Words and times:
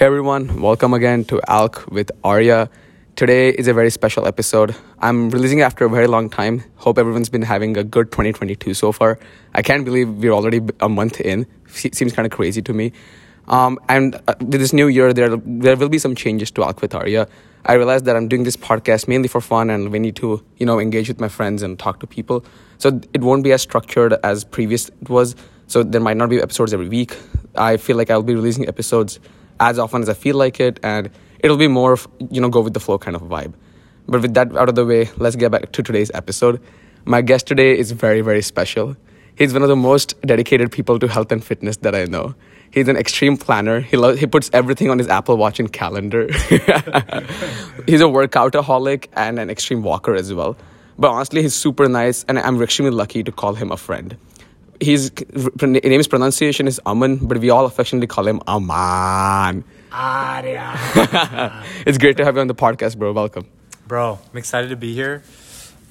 Hey 0.00 0.06
everyone, 0.06 0.62
welcome 0.62 0.94
again 0.94 1.26
to 1.26 1.42
Alk 1.46 1.86
with 1.92 2.10
Arya. 2.24 2.70
Today 3.16 3.50
is 3.50 3.68
a 3.68 3.74
very 3.74 3.90
special 3.90 4.26
episode. 4.26 4.74
I'm 5.00 5.28
releasing 5.28 5.58
it 5.58 5.62
after 5.64 5.84
a 5.84 5.90
very 5.90 6.06
long 6.06 6.30
time. 6.30 6.64
Hope 6.76 6.96
everyone's 6.96 7.28
been 7.28 7.42
having 7.42 7.76
a 7.76 7.84
good 7.84 8.10
2022 8.10 8.72
so 8.72 8.92
far. 8.92 9.18
I 9.52 9.60
can't 9.60 9.84
believe 9.84 10.08
we're 10.08 10.32
already 10.32 10.62
a 10.80 10.88
month 10.88 11.20
in. 11.20 11.46
Seems 11.66 12.14
kind 12.14 12.24
of 12.24 12.32
crazy 12.32 12.62
to 12.62 12.72
me. 12.72 12.92
Um, 13.48 13.78
and 13.90 14.14
uh, 14.26 14.36
with 14.40 14.62
this 14.62 14.72
new 14.72 14.88
year, 14.88 15.12
there 15.12 15.36
there 15.36 15.76
will 15.76 15.90
be 15.90 15.98
some 15.98 16.14
changes 16.14 16.50
to 16.52 16.62
Alk 16.62 16.80
with 16.80 16.94
Arya. 16.94 17.28
I 17.66 17.74
realized 17.74 18.06
that 18.06 18.16
I'm 18.16 18.26
doing 18.26 18.44
this 18.44 18.56
podcast 18.56 19.06
mainly 19.06 19.28
for 19.28 19.42
fun, 19.42 19.68
and 19.68 19.92
we 19.92 19.98
need 19.98 20.16
to 20.16 20.42
you 20.56 20.64
know 20.64 20.80
engage 20.80 21.08
with 21.08 21.20
my 21.20 21.28
friends 21.28 21.62
and 21.62 21.78
talk 21.78 22.00
to 22.00 22.06
people. 22.06 22.42
So 22.78 23.02
it 23.12 23.20
won't 23.20 23.44
be 23.44 23.52
as 23.52 23.60
structured 23.60 24.14
as 24.24 24.44
previous 24.44 24.88
it 24.88 25.10
was. 25.10 25.36
So 25.66 25.82
there 25.82 26.00
might 26.00 26.16
not 26.16 26.30
be 26.30 26.40
episodes 26.40 26.72
every 26.72 26.88
week. 26.88 27.18
I 27.54 27.76
feel 27.76 27.98
like 27.98 28.08
I'll 28.08 28.22
be 28.22 28.34
releasing 28.34 28.66
episodes 28.66 29.20
as 29.60 29.78
often 29.78 30.02
as 30.02 30.08
I 30.08 30.14
feel 30.14 30.36
like 30.36 30.58
it, 30.58 30.80
and 30.82 31.10
it'll 31.40 31.56
be 31.56 31.68
more 31.68 31.92
of, 31.92 32.08
you 32.30 32.40
know, 32.40 32.48
go 32.48 32.60
with 32.60 32.74
the 32.74 32.80
flow 32.80 32.98
kind 32.98 33.14
of 33.14 33.22
vibe. 33.22 33.54
But 34.08 34.22
with 34.22 34.34
that 34.34 34.56
out 34.56 34.68
of 34.68 34.74
the 34.74 34.84
way, 34.84 35.08
let's 35.18 35.36
get 35.36 35.52
back 35.52 35.70
to 35.70 35.82
today's 35.82 36.10
episode. 36.14 36.60
My 37.04 37.22
guest 37.22 37.46
today 37.46 37.78
is 37.78 37.92
very, 37.92 38.22
very 38.22 38.42
special. 38.42 38.96
He's 39.36 39.52
one 39.52 39.62
of 39.62 39.68
the 39.68 39.76
most 39.76 40.20
dedicated 40.22 40.72
people 40.72 40.98
to 40.98 41.06
health 41.06 41.30
and 41.30 41.42
fitness 41.42 41.76
that 41.78 41.94
I 41.94 42.04
know. 42.04 42.34
He's 42.72 42.88
an 42.88 42.96
extreme 42.96 43.36
planner. 43.36 43.80
He 43.80 43.96
lo- 43.96 44.16
he 44.16 44.26
puts 44.26 44.50
everything 44.52 44.90
on 44.90 44.98
his 44.98 45.08
Apple 45.08 45.36
Watch 45.36 45.60
and 45.60 45.72
calendar. 45.72 46.26
he's 47.86 48.00
a 48.00 48.10
workoutaholic 48.10 49.08
and 49.14 49.38
an 49.38 49.50
extreme 49.50 49.82
walker 49.82 50.14
as 50.14 50.32
well. 50.32 50.56
But 50.98 51.10
honestly, 51.10 51.42
he's 51.42 51.54
super 51.54 51.88
nice, 51.88 52.24
and 52.28 52.38
I'm 52.38 52.60
extremely 52.62 52.94
lucky 52.94 53.22
to 53.24 53.32
call 53.32 53.54
him 53.54 53.72
a 53.72 53.76
friend 53.76 54.16
his 54.80 55.12
name's 55.62 56.08
pronunciation 56.08 56.66
is 56.66 56.80
Aman, 56.86 57.16
but 57.26 57.38
we 57.38 57.50
all 57.50 57.66
affectionately 57.66 58.06
call 58.06 58.26
him 58.26 58.40
Aman. 58.46 59.64
Arya. 59.92 61.62
it's 61.86 61.98
great 61.98 62.16
to 62.16 62.24
have 62.24 62.36
you 62.36 62.40
on 62.40 62.46
the 62.46 62.54
podcast, 62.54 62.96
bro. 62.96 63.12
Welcome. 63.12 63.46
Bro, 63.86 64.18
I'm 64.30 64.38
excited 64.38 64.68
to 64.70 64.76
be 64.76 64.94
here. 64.94 65.22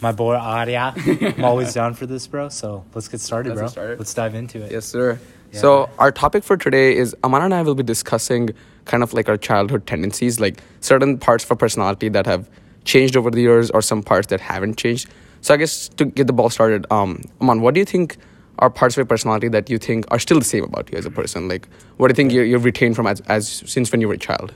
My 0.01 0.11
boy 0.13 0.35
Arya. 0.35 0.93
I'm 0.95 1.43
always 1.43 1.73
down 1.73 1.93
for 1.93 2.05
this, 2.05 2.25
bro. 2.27 2.49
So 2.49 2.85
let's 2.93 3.07
get 3.09 3.19
started, 3.19 3.49
Let's 3.49 3.59
bro. 3.59 3.65
get 3.65 3.71
started. 3.71 3.99
Let's 3.99 4.13
dive 4.13 4.35
into 4.35 4.63
it. 4.63 4.71
Yes, 4.71 4.85
sir. 4.85 5.19
Yeah. 5.51 5.59
So 5.59 5.89
our 5.99 6.11
topic 6.11 6.43
for 6.43 6.55
today 6.55 6.95
is 6.95 7.15
Aman 7.23 7.41
and 7.41 7.53
I 7.53 7.61
will 7.63 7.75
be 7.75 7.83
discussing 7.83 8.51
kind 8.85 9.03
of 9.03 9.13
like 9.13 9.27
our 9.27 9.37
childhood 9.37 9.85
tendencies, 9.85 10.39
like 10.39 10.61
certain 10.79 11.17
parts 11.17 11.43
of 11.43 11.51
our 11.51 11.57
personality 11.57 12.07
that 12.09 12.25
have 12.25 12.49
changed 12.85 13.17
over 13.17 13.29
the 13.29 13.41
years, 13.41 13.69
or 13.71 13.81
some 13.81 14.01
parts 14.01 14.27
that 14.27 14.39
haven't 14.39 14.77
changed. 14.77 15.09
So 15.41 15.53
I 15.53 15.57
guess 15.57 15.89
to 15.89 16.05
get 16.05 16.27
the 16.27 16.33
ball 16.33 16.49
started, 16.49 16.85
um, 16.91 17.21
Aman, 17.41 17.61
what 17.61 17.73
do 17.73 17.79
you 17.79 17.85
think 17.85 18.17
are 18.59 18.69
parts 18.69 18.93
of 18.95 18.97
your 18.97 19.05
personality 19.05 19.47
that 19.49 19.69
you 19.69 19.77
think 19.77 20.05
are 20.11 20.19
still 20.19 20.39
the 20.39 20.45
same 20.45 20.63
about 20.63 20.91
you 20.91 20.97
as 20.97 21.05
a 21.05 21.11
person? 21.11 21.47
Like, 21.47 21.67
what 21.97 22.07
do 22.07 22.11
you 22.11 22.15
think 22.15 22.31
you, 22.31 22.41
you've 22.41 22.65
retained 22.65 22.95
from 22.95 23.07
as, 23.07 23.21
as 23.21 23.47
since 23.65 23.91
when 23.91 24.01
you 24.01 24.07
were 24.07 24.13
a 24.15 24.17
child? 24.17 24.53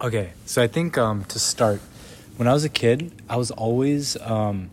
Okay, 0.00 0.32
so 0.46 0.62
I 0.62 0.66
think 0.66 0.98
um, 0.98 1.24
to 1.26 1.38
start, 1.38 1.80
when 2.36 2.48
I 2.48 2.52
was 2.52 2.64
a 2.64 2.68
kid, 2.68 3.12
I 3.28 3.36
was 3.36 3.50
always, 3.52 4.16
um, 4.20 4.70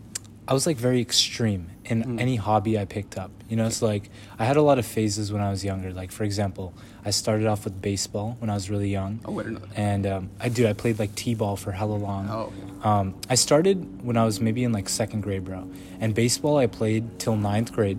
I 0.48 0.54
was 0.54 0.66
like 0.66 0.76
very 0.76 1.00
extreme 1.00 1.70
in 1.84 2.02
Hmm. 2.02 2.18
any 2.18 2.36
hobby 2.36 2.78
I 2.78 2.84
picked 2.84 3.18
up. 3.18 3.30
You 3.48 3.56
know, 3.56 3.66
it's 3.66 3.82
like 3.82 4.10
I 4.38 4.44
had 4.44 4.56
a 4.56 4.62
lot 4.62 4.78
of 4.78 4.86
phases 4.86 5.32
when 5.32 5.42
I 5.42 5.50
was 5.50 5.64
younger. 5.64 5.92
Like 5.92 6.12
for 6.12 6.22
example, 6.24 6.72
I 7.04 7.10
started 7.10 7.46
off 7.46 7.64
with 7.64 7.80
baseball 7.82 8.36
when 8.38 8.48
I 8.50 8.54
was 8.54 8.70
really 8.70 8.88
young. 8.88 9.20
Oh, 9.24 9.38
I 9.38 9.42
didn't 9.42 9.54
know 9.60 9.66
that. 9.66 9.78
And 9.78 10.06
um, 10.06 10.30
I 10.40 10.48
do. 10.48 10.66
I 10.68 10.72
played 10.72 10.98
like 11.00 11.14
t-ball 11.16 11.56
for 11.56 11.72
hella 11.72 11.94
long. 11.94 12.28
Oh. 12.30 12.88
Um, 12.88 13.14
I 13.28 13.34
started 13.34 14.02
when 14.04 14.16
I 14.16 14.24
was 14.24 14.40
maybe 14.40 14.62
in 14.62 14.72
like 14.72 14.88
second 14.88 15.22
grade, 15.22 15.44
bro. 15.44 15.68
And 16.00 16.14
baseball 16.14 16.58
I 16.58 16.66
played 16.66 17.18
till 17.18 17.36
ninth 17.36 17.72
grade. 17.72 17.98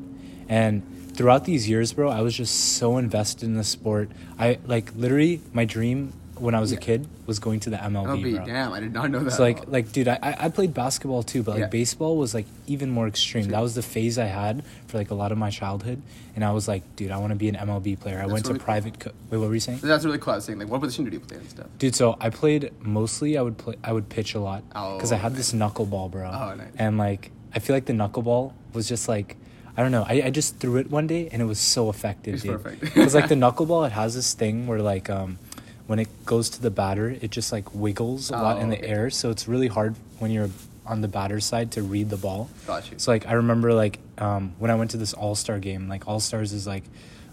And 0.50 0.84
throughout 1.14 1.46
these 1.46 1.68
years, 1.70 1.94
bro, 1.94 2.10
I 2.10 2.22
was 2.22 2.36
just 2.36 2.76
so 2.78 2.98
invested 2.98 3.44
in 3.46 3.56
the 3.56 3.64
sport. 3.64 4.10
I 4.40 4.60
like 4.66 4.94
literally 4.96 5.42
my 5.54 5.66
dream 5.66 6.14
when 6.38 6.56
I 6.56 6.60
was 6.60 6.72
a 6.72 6.78
kid 6.78 7.08
was 7.28 7.38
going 7.38 7.60
to 7.60 7.70
the 7.70 7.78
MLB, 7.78 8.36
bro. 8.38 8.46
damn, 8.46 8.74
I 8.74 8.80
did 8.80 8.94
not 8.94 9.12
know 9.12 9.20
that. 9.20 9.28
It's 9.28 9.38
like 9.38 9.68
like 9.68 9.92
dude, 9.92 10.08
I, 10.08 10.18
I 10.40 10.50
played 10.50 10.74
basketball 10.74 11.22
too, 11.22 11.44
but 11.44 11.52
like 11.52 11.60
Yeah. 11.62 11.68
baseball 11.68 12.18
was 12.18 12.34
like 12.34 12.48
even 12.66 12.90
more 12.90 13.08
extreme. 13.08 13.50
That 13.50 13.62
was 13.62 13.76
the 13.76 13.84
phase 13.84 14.18
I 14.18 14.26
had 14.26 14.64
for 14.88 14.98
like 14.98 15.12
a 15.12 15.14
lot 15.14 15.32
of 15.32 15.38
my 15.38 15.52
childhood, 15.52 16.02
and 16.36 16.44
I 16.44 16.52
was 16.52 16.68
like, 16.68 16.82
dude, 16.96 17.12
I 17.12 17.18
want 17.18 17.30
to 17.30 17.36
be 17.36 17.48
an 17.48 17.56
MLB 17.56 18.00
player. 18.00 18.20
I 18.20 18.26
went 18.26 18.48
really 18.48 18.58
to 18.58 18.66
private. 18.66 19.00
Co- 19.00 19.12
Wait, 19.30 19.38
what 19.38 19.50
were 19.50 19.54
you 19.54 19.60
saying? 19.60 19.80
that's 19.84 20.04
really 20.04 20.18
cool. 20.18 20.34
I 20.34 20.38
was 20.38 20.46
saying, 20.46 20.58
like, 20.58 20.68
what 20.68 20.82
position 20.82 21.04
did 21.06 21.14
you 21.14 21.20
play 21.20 21.38
and 21.38 21.48
stuff? 21.48 21.68
Dude, 21.78 21.94
so 21.94 22.18
I 22.20 22.32
played 22.32 22.72
mostly. 22.82 23.38
I 23.38 23.44
would 23.44 23.60
play. 23.60 23.76
I 23.84 23.94
would 23.94 24.10
pitch 24.10 24.34
a 24.34 24.40
lot 24.40 24.64
Oh, 24.76 24.96
because 24.98 25.12
I 25.12 25.18
had 25.18 25.36
this 25.36 25.54
knuckleball, 25.54 26.10
bro. 26.10 26.28
Oh, 26.28 26.56
nice. 26.56 26.70
And 26.76 26.98
like, 26.98 27.30
I 27.54 27.60
feel 27.60 27.76
like 27.76 27.86
the 27.86 27.94
knuckleball 27.94 28.54
was 28.74 28.90
just 28.90 29.08
like, 29.08 29.38
I 29.78 29.82
don't 29.82 29.92
know. 29.92 30.06
I, 30.08 30.24
I 30.26 30.30
just 30.30 30.58
threw 30.58 30.78
it 30.78 30.92
one 30.92 31.08
day 31.08 31.30
and 31.32 31.42
it 31.42 31.46
was 31.46 31.60
so 31.60 31.90
effective, 31.90 32.36
It's 32.36 32.44
dude. 32.44 32.62
perfect. 32.62 32.82
Because 32.82 33.16
like 33.16 33.30
the 33.30 33.36
knuckleball, 33.44 33.86
it 33.88 33.94
has 33.94 34.14
this 34.16 34.34
thing 34.34 34.68
where 34.68 34.82
like, 34.82 35.10
um, 35.10 35.40
when 35.88 36.00
it 36.00 36.10
goes 36.26 36.50
to 36.52 36.62
the 36.62 36.72
batter, 36.72 37.10
it 37.10 37.32
just 37.32 37.52
like 37.52 37.74
wiggles 37.74 38.30
a 38.32 38.34
lot 38.38 38.58
Oh, 38.58 38.60
in 38.62 38.70
the 38.70 38.78
okay. 38.78 38.88
air. 38.88 39.10
So 39.10 39.30
it's 39.30 39.48
really 39.48 39.68
hard 39.68 39.96
when 40.20 40.32
you're 40.32 40.50
on 40.86 41.02
the 41.02 41.08
batter's 41.08 41.46
side 41.46 41.72
to 41.72 41.82
read 41.84 42.10
the 42.10 42.18
ball. 42.18 42.50
Got 42.68 42.92
you. 42.92 43.00
So 43.00 43.12
like 43.12 43.26
I 43.28 43.34
remember 43.34 43.74
like 43.74 44.00
um, 44.18 44.54
when 44.60 44.72
I 44.72 44.76
went 44.76 44.92
to 44.92 44.98
this 44.98 45.14
All 45.14 45.36
Star 45.36 45.60
game, 45.60 45.88
like 45.88 46.08
All 46.08 46.20
Stars 46.20 46.54
is 46.54 46.66
like 46.68 46.84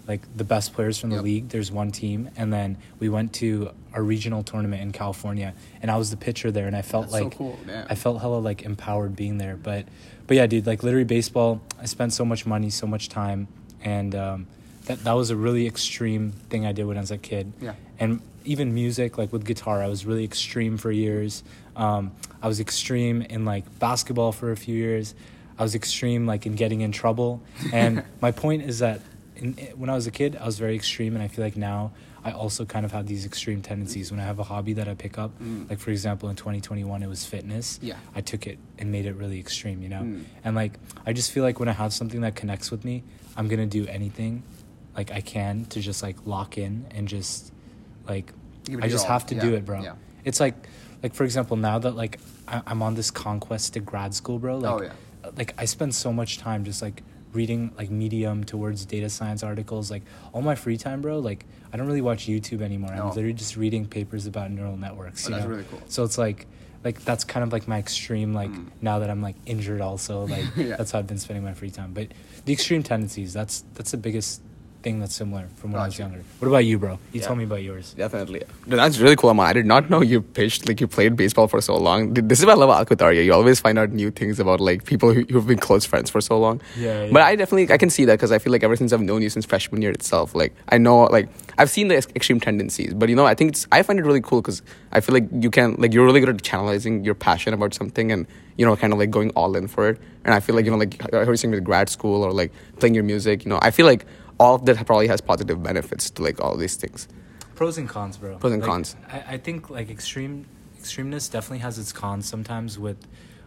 like 0.09 0.21
the 0.35 0.43
best 0.43 0.73
players 0.73 0.97
from 0.97 1.11
the 1.11 1.17
Yep. 1.17 1.23
league. 1.23 1.49
There's 1.49 1.71
one 1.71 1.91
team, 1.91 2.29
and 2.35 2.51
then 2.51 2.77
we 2.99 3.07
went 3.09 3.31
to 3.35 3.69
a 3.93 4.01
regional 4.01 4.41
tournament 4.43 4.81
in 4.81 4.91
California, 4.91 5.53
and 5.81 5.89
I 5.91 5.97
was 5.97 6.09
the 6.09 6.17
pitcher 6.17 6.51
there, 6.51 6.65
and 6.67 6.75
I 6.75 6.81
felt 6.81 7.05
That's 7.05 7.17
so 7.19 7.23
like 7.25 7.37
cool. 7.37 7.57
I 7.87 7.95
felt 7.95 8.19
hella 8.19 8.39
like 8.39 8.63
empowered 8.63 9.15
being 9.15 9.37
there. 9.37 9.55
But 9.55 9.85
but 10.27 10.35
yeah, 10.35 10.47
dude, 10.47 10.65
like 10.65 10.81
literally 10.83 11.05
baseball. 11.05 11.61
I 11.79 11.85
spent 11.85 12.11
so 12.11 12.25
much 12.25 12.45
money, 12.47 12.71
so 12.71 12.87
much 12.87 13.07
time, 13.07 13.47
and 13.83 14.15
um, 14.15 14.47
that 14.85 15.03
that 15.03 15.13
was 15.13 15.29
a 15.29 15.35
really 15.35 15.67
extreme 15.67 16.31
thing 16.49 16.65
I 16.65 16.71
did 16.71 16.85
when 16.87 16.97
I 16.97 17.01
was 17.01 17.11
a 17.11 17.17
kid. 17.17 17.53
Yeah. 17.61 17.75
And 17.99 18.21
even 18.45 18.73
music, 18.73 19.17
like 19.19 19.31
with 19.31 19.45
guitar, 19.45 19.83
I 19.83 19.87
was 19.87 20.07
really 20.07 20.23
extreme 20.23 20.77
for 20.77 20.91
years. 20.91 21.43
Um, 21.75 22.11
I 22.41 22.47
was 22.47 22.59
extreme 22.59 23.21
in 23.21 23.45
like 23.45 23.63
basketball 23.77 24.31
for 24.31 24.51
a 24.51 24.57
few 24.57 24.75
years. 24.75 25.13
I 25.59 25.63
was 25.63 25.75
extreme 25.75 26.25
like 26.25 26.47
in 26.47 26.55
getting 26.55 26.81
in 26.81 26.91
trouble. 26.91 27.41
And 27.71 28.03
my 28.21 28.31
point 28.31 28.63
is 28.63 28.79
that 28.79 29.01
in, 29.39 29.53
when 29.75 29.89
I 29.89 29.95
was 29.95 30.07
a 30.07 30.11
kid, 30.11 30.37
I 30.39 30.45
was 30.45 30.59
very 30.59 30.75
extreme, 30.75 31.15
and 31.15 31.23
I 31.23 31.27
feel 31.27 31.43
like 31.43 31.57
now 31.57 31.91
I 32.23 32.31
also 32.31 32.65
kind 32.65 32.85
of 32.85 32.91
have 32.91 33.07
these 33.07 33.25
extreme 33.25 33.61
tendencies. 33.61 34.11
When 34.11 34.19
I 34.19 34.23
have 34.23 34.39
a 34.39 34.43
hobby 34.43 34.73
that 34.73 34.87
I 34.87 34.93
pick 34.93 35.17
up, 35.17 35.31
Mm. 35.41 35.69
like 35.69 35.79
for 35.79 35.91
example, 35.91 36.29
in 36.29 36.35
2021, 36.35 37.01
it 37.01 37.07
was 37.07 37.25
fitness. 37.25 37.79
Yeah. 37.81 37.95
I 38.13 38.21
took 38.21 38.45
it 38.45 38.59
and 38.77 38.91
made 38.91 39.05
it 39.05 39.13
really 39.15 39.39
extreme, 39.39 39.81
you 39.81 39.89
know? 39.89 40.01
Mm. 40.01 40.23
And 40.43 40.55
like, 40.55 40.73
I 41.05 41.13
just 41.13 41.31
feel 41.31 41.43
like 41.43 41.59
when 41.59 41.69
I 41.69 41.73
have 41.73 41.93
something 41.93 42.21
that 42.21 42.35
connects 42.35 42.71
with 42.71 42.83
me, 42.83 43.03
I'm 43.37 43.47
gonna 43.47 43.65
do 43.65 43.87
anything 43.87 44.43
like 44.97 45.11
I 45.11 45.21
can 45.21 45.65
to 45.65 45.79
just 45.79 46.03
like 46.03 46.17
lock 46.25 46.57
in 46.57 46.85
and 46.91 47.07
just 47.07 47.53
like, 48.07 48.33
I 48.81 48.87
just 48.89 49.05
have 49.07 49.25
to 49.27 49.35
do 49.35 49.55
it, 49.55 49.63
bro. 49.65 49.81
yeah. 49.81 49.93
It's 50.25 50.39
like, 50.41 50.55
like 51.01 51.13
for 51.13 51.23
example, 51.23 51.55
now 51.55 51.79
that 51.79 51.95
like 51.95 52.19
I, 52.47 52.61
I'm 52.67 52.81
on 52.81 52.95
this 52.95 53.09
conquest 53.11 53.73
to 53.75 53.79
grad 53.79 54.13
school, 54.13 54.39
bro. 54.39 54.57
Like, 54.57 54.73
Oh, 54.73 54.81
yeah. 54.83 55.29
like 55.37 55.53
I 55.57 55.63
spend 55.65 55.95
so 55.95 56.11
much 56.11 56.37
time 56.39 56.65
just 56.65 56.81
like 56.81 57.01
reading 57.33 57.71
like 57.77 57.89
medium 57.89 58.43
towards 58.43 58.85
data 58.85 59.09
science 59.09 59.43
articles 59.43 59.91
like 59.91 60.01
all 60.33 60.41
my 60.41 60.55
free 60.55 60.77
time 60.77 61.01
bro 61.01 61.19
like 61.19 61.45
i 61.71 61.77
don't 61.77 61.85
really 61.87 62.01
watch 62.01 62.25
youtube 62.27 62.61
anymore 62.61 62.91
No. 62.95 63.03
i'm 63.03 63.09
literally 63.09 63.33
just 63.33 63.55
reading 63.55 63.85
papers 63.85 64.25
about 64.25 64.49
neural 64.51 64.77
networks 64.77 65.25
Oh, 65.25 65.29
you 65.29 65.35
that's 65.35 65.45
know? 65.45 65.51
really 65.51 65.65
cool. 65.69 65.81
so 65.87 66.03
it's 66.03 66.17
like 66.17 66.47
like 66.83 67.03
that's 67.03 67.23
kind 67.23 67.43
of 67.43 67.51
like 67.51 67.67
my 67.67 67.77
extreme 67.77 68.33
like 68.33 68.49
Mm. 68.49 68.67
now 68.81 68.99
that 68.99 69.09
i'm 69.09 69.21
like 69.21 69.35
injured 69.45 69.81
also 69.81 70.25
like 70.35 70.45
Yeah. 70.55 70.75
that's 70.77 70.91
how 70.91 70.99
i've 70.99 71.07
been 71.07 71.19
spending 71.19 71.43
my 71.43 71.53
free 71.53 71.69
time 71.69 71.93
but 71.93 72.07
the 72.45 72.53
extreme 72.53 72.83
tendencies 72.83 73.31
that's 73.33 73.63
that's 73.75 73.91
the 73.91 73.97
biggest 73.97 74.41
thing 74.81 74.99
that's 74.99 75.13
similar 75.13 75.47
from 75.57 75.73
when 75.73 75.81
i 75.81 75.85
was 75.85 75.99
younger 75.99 76.21
what 76.39 76.47
about 76.47 76.63
you 76.63 76.77
bro 76.79 76.93
you 77.11 77.19
Yeah. 77.19 77.27
tell 77.27 77.35
me 77.35 77.43
about 77.43 77.61
yours 77.63 77.93
Definitely. 77.97 78.43
Dude, 78.67 78.79
that's 78.79 78.97
really 78.99 79.15
cool, 79.15 79.29
Aman. 79.31 79.45
I 79.45 79.53
did 79.53 79.65
not 79.65 79.89
know 79.89 80.01
you 80.01 80.21
pitched, 80.21 80.67
like, 80.67 80.79
you 80.79 80.87
played 80.87 81.15
baseball 81.17 81.47
for 81.47 81.59
so 81.59 81.75
long. 81.75 82.13
This 82.13 82.39
is 82.39 82.45
why 82.45 82.53
I 82.53 82.55
love 82.55 82.69
Alk 82.69 82.89
with 82.89 83.01
Arya. 83.01 83.23
You 83.23 83.33
always 83.33 83.59
find 83.59 83.77
out 83.77 83.89
new 83.91 84.09
things 84.11 84.39
about, 84.39 84.61
like, 84.61 84.85
people 84.85 85.13
who, 85.13 85.21
who've 85.29 85.45
been 85.47 85.57
close 85.57 85.85
friends 85.85 86.09
for 86.09 86.21
so 86.21 86.39
long. 86.39 86.61
Yeah, 86.77 87.05
yeah. 87.05 87.11
But 87.11 87.23
I 87.23 87.35
definitely, 87.35 87.73
I 87.73 87.77
can 87.77 87.89
see 87.89 88.05
that 88.05 88.13
because 88.13 88.31
I 88.31 88.37
feel 88.39 88.51
like 88.53 88.63
ever 88.63 88.75
since 88.75 88.93
I've 88.93 89.01
known 89.01 89.21
you 89.21 89.29
since 89.29 89.45
freshman 89.45 89.81
year 89.81 89.91
itself, 89.91 90.33
like, 90.35 90.53
I 90.69 90.77
know, 90.77 91.03
like, 91.05 91.27
I've 91.57 91.69
seen 91.69 91.87
the 91.89 91.95
extreme 91.97 92.39
tendencies. 92.39 92.93
But, 92.93 93.09
you 93.09 93.15
know, 93.15 93.25
I 93.25 93.33
think 93.35 93.51
it's, 93.51 93.67
I 93.71 93.81
find 93.83 93.99
it 93.99 94.03
really 94.05 94.21
cool 94.21 94.41
because 94.41 94.61
I 94.93 95.01
feel 95.01 95.13
like 95.13 95.27
you 95.33 95.49
can, 95.51 95.75
like, 95.77 95.93
you're 95.93 96.05
really 96.05 96.19
good 96.21 96.29
at 96.29 96.37
channelizing 96.37 97.03
your 97.03 97.15
passion 97.15 97.53
about 97.53 97.73
something 97.73 98.11
and, 98.11 98.27
you 98.55 98.65
know, 98.65 98.75
kind 98.77 98.93
of 98.93 98.99
like 98.99 99.09
going 99.11 99.31
all 99.31 99.55
in 99.57 99.67
for 99.67 99.89
it. 99.89 99.99
And 100.23 100.33
I 100.33 100.39
feel 100.39 100.55
like, 100.55 100.65
you 100.65 100.71
know, 100.71 100.77
like, 100.77 101.01
I 101.13 101.25
heard 101.25 101.29
you 101.29 101.37
saying 101.37 101.51
with 101.53 101.63
grad 101.63 101.89
school 101.89 102.23
or, 102.23 102.31
like, 102.31 102.51
playing 102.79 102.93
your 102.95 103.03
music, 103.03 103.43
you 103.45 103.49
know, 103.49 103.59
I 103.61 103.71
feel 103.71 103.85
like 103.85 104.05
all 104.39 104.55
of 104.55 104.65
that 104.65 104.85
probably 104.85 105.07
has 105.07 105.21
positive 105.21 105.61
benefits 105.61 106.09
to, 106.11 106.23
like, 106.23 106.39
all 106.41 106.55
these 106.57 106.75
things. 106.75 107.07
pros 107.55 107.77
and 107.77 107.89
cons 107.89 108.17
bro 108.17 108.37
Pros 108.37 108.53
and 108.53 108.61
Like, 108.61 108.69
cons. 108.71 108.95
I, 109.11 109.23
I 109.33 109.37
think 109.37 109.69
like 109.69 109.89
extreme 109.89 110.45
extremeness 110.79 111.29
definitely 111.29 111.59
has 111.59 111.77
its 111.77 111.91
cons 111.91 112.25
sometimes 112.27 112.79
with 112.79 112.97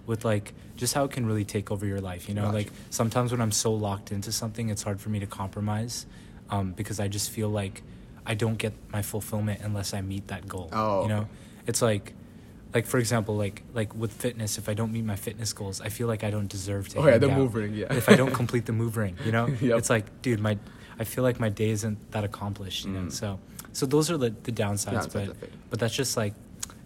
with 0.07 0.25
like 0.25 0.53
just 0.77 0.93
how 0.95 1.05
it 1.05 1.11
can 1.11 1.25
really 1.25 1.45
take 1.47 1.71
over 1.71 1.87
your 1.87 2.01
life 2.01 2.29
you 2.29 2.35
know 2.35 2.51
like 2.51 2.71
sometimes 2.91 3.33
when 3.33 3.41
i'm 3.41 3.53
so 3.53 3.73
locked 3.73 4.13
into 4.13 4.31
something 4.33 4.69
it's 4.69 4.83
hard 4.83 5.01
for 5.01 5.09
me 5.09 5.19
to 5.21 5.27
compromise 5.27 6.05
um, 6.51 6.73
because 6.73 7.01
i 7.01 7.09
just 7.09 7.31
feel 7.31 7.49
like 7.49 7.83
i 8.27 8.35
don't 8.35 8.59
get 8.59 8.73
my 8.93 9.01
fulfillment 9.01 9.61
unless 9.63 9.95
i 9.95 10.01
meet 10.03 10.27
that 10.29 10.47
goal 10.47 10.69
Oh, 10.75 11.03
you 11.05 11.09
know 11.09 11.27
it's 11.67 11.81
like 11.81 12.13
like 12.75 12.85
for 12.85 12.99
example 12.99 13.35
like 13.37 13.63
like 13.73 13.95
with 13.95 14.13
fitness 14.13 14.59
if 14.59 14.69
i 14.69 14.75
don't 14.75 14.93
meet 14.93 15.05
my 15.05 15.17
fitness 15.17 15.53
goals 15.55 15.81
i 15.81 15.89
feel 15.89 16.07
like 16.09 16.23
i 16.25 16.31
don't 16.31 16.49
deserve 16.49 16.89
to 16.91 16.99
Oh, 16.99 17.07
yeah, 17.07 17.17
the 17.19 17.31
out. 17.31 17.39
move 17.39 17.55
ring, 17.55 17.73
yeah. 17.75 17.95
if 17.95 18.09
i 18.11 18.15
don't 18.15 18.35
complete 18.35 18.67
the 18.67 18.73
move 18.75 18.97
ring 18.99 19.17
you 19.25 19.33
know 19.33 19.47
Yep. 19.61 19.79
it's 19.79 19.89
like 19.91 20.21
dude 20.21 20.41
my 20.41 20.59
i 21.03 21.05
feel 21.13 21.25
like 21.29 21.39
my 21.47 21.51
day 21.63 21.71
isn't 21.79 21.99
that 22.15 22.25
accomplished 22.31 22.81
you 22.87 22.93
know 22.97 23.07
Mm. 23.09 23.13
so 23.21 23.29
so 23.79 23.83
those 23.95 24.07
are 24.13 24.19
the, 24.25 24.31
the 24.49 24.53
downsides, 24.63 25.07
Downsides 25.07 25.35
but 25.41 25.51
but 25.71 25.77
that's 25.81 25.97
just 26.03 26.13
like 26.23 26.35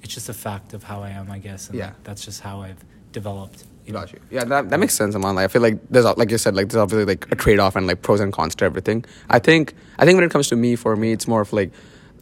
it's 0.02 0.14
just 0.18 0.28
a 0.28 0.36
fact 0.46 0.68
of 0.76 0.80
how 0.90 0.98
I 1.08 1.10
am, 1.20 1.26
I 1.36 1.38
guess. 1.46 1.62
And 1.68 1.74
Yeah. 1.78 1.86
like, 1.86 2.04
that's 2.08 2.22
just 2.28 2.38
how 2.48 2.56
I've 2.66 2.80
developed. 3.18 3.58
you 3.86 3.92
know? 3.92 4.00
Got 4.00 4.12
you. 4.12 4.20
Yeah, 4.36 4.44
that, 4.52 4.62
that 4.70 4.78
makes 4.78 4.94
sense, 4.94 5.12
Aman. 5.16 5.34
Like, 5.36 5.46
I 5.46 5.48
feel 5.48 5.62
like 5.68 5.78
there's 5.92 6.04
like 6.22 6.30
you 6.30 6.38
said, 6.44 6.54
like 6.58 6.66
there's 6.68 6.82
obviously 6.84 7.06
like 7.12 7.22
a 7.32 7.36
trade 7.44 7.58
off 7.64 7.74
and 7.76 7.84
like 7.90 8.00
pros 8.06 8.20
and 8.24 8.32
cons 8.32 8.54
to 8.56 8.64
everything. 8.70 9.04
I 9.36 9.38
think 9.48 9.74
I 10.00 10.04
think 10.04 10.14
when 10.18 10.24
it 10.28 10.30
comes 10.30 10.48
to 10.52 10.56
me, 10.64 10.70
for 10.76 10.94
me, 11.02 11.08
it's 11.16 11.26
more 11.26 11.40
of 11.46 11.52
like 11.60 11.70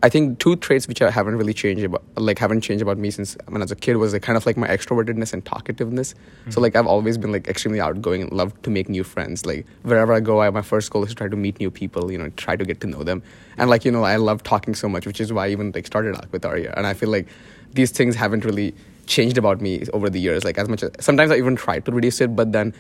I 0.04 0.10
think 0.10 0.38
two 0.38 0.56
traits 0.56 0.86
which 0.86 1.00
I 1.00 1.10
haven't 1.10 1.36
really 1.36 1.54
changed 1.54 1.82
about 1.82 2.02
like 2.16 2.38
haven't 2.38 2.60
changed 2.60 2.82
about 2.82 2.98
me 2.98 3.10
since 3.10 3.38
when 3.46 3.62
I 3.62 3.64
was 3.64 3.72
a 3.72 3.76
kid 3.76 3.96
was 3.96 4.12
like 4.12 4.20
kind 4.20 4.36
of 4.36 4.44
like 4.44 4.58
my 4.58 4.68
extrovertedness 4.68 5.32
and 5.32 5.42
talkativeness. 5.42 6.12
So 6.50 6.56
hmm. 6.56 6.60
like 6.60 6.76
I've 6.76 6.86
always 6.86 7.16
been 7.16 7.32
like 7.32 7.48
extremely 7.48 7.80
outgoing 7.80 8.20
and 8.20 8.30
love 8.30 8.50
to 8.64 8.70
make 8.70 8.90
new 8.90 9.02
friends. 9.02 9.46
Like 9.46 9.64
wherever 9.82 10.12
I 10.12 10.20
go, 10.20 10.42
I, 10.42 10.50
my 10.50 10.60
first 10.60 10.90
goal 10.90 11.04
is 11.04 11.08
to 11.08 11.14
try 11.14 11.28
to 11.28 11.36
meet 11.36 11.58
new 11.58 11.70
people. 11.70 12.12
You 12.12 12.18
know, 12.18 12.28
try 12.36 12.54
to 12.54 12.66
get 12.66 12.82
to 12.82 12.86
know 12.86 13.02
them. 13.02 13.22
And 13.56 13.70
like 13.70 13.86
you 13.86 13.92
know, 13.92 14.04
I 14.04 14.16
love 14.16 14.42
talking 14.42 14.74
so 14.74 14.90
much, 14.90 15.06
which 15.06 15.22
is 15.22 15.32
why 15.32 15.46
I 15.46 15.48
even 15.52 15.72
like 15.74 15.86
started 15.86 16.14
Alk 16.16 16.30
with 16.32 16.44
Arya. 16.44 16.74
And 16.76 16.86
I 16.86 16.92
feel 16.92 17.08
like 17.08 17.26
these 17.72 17.90
things 17.90 18.14
haven't 18.14 18.44
really 18.44 18.74
changed 19.06 19.38
about 19.38 19.62
me 19.62 19.84
over 19.94 20.10
the 20.10 20.20
years. 20.20 20.44
Like 20.44 20.58
as 20.58 20.68
much 20.68 20.82
as 20.82 20.90
sometimes 21.00 21.30
I 21.30 21.36
even 21.38 21.56
try 21.56 21.80
to 21.80 21.90
reduce 21.90 22.20
it, 22.20 22.36
but 22.36 22.52
then 22.52 22.74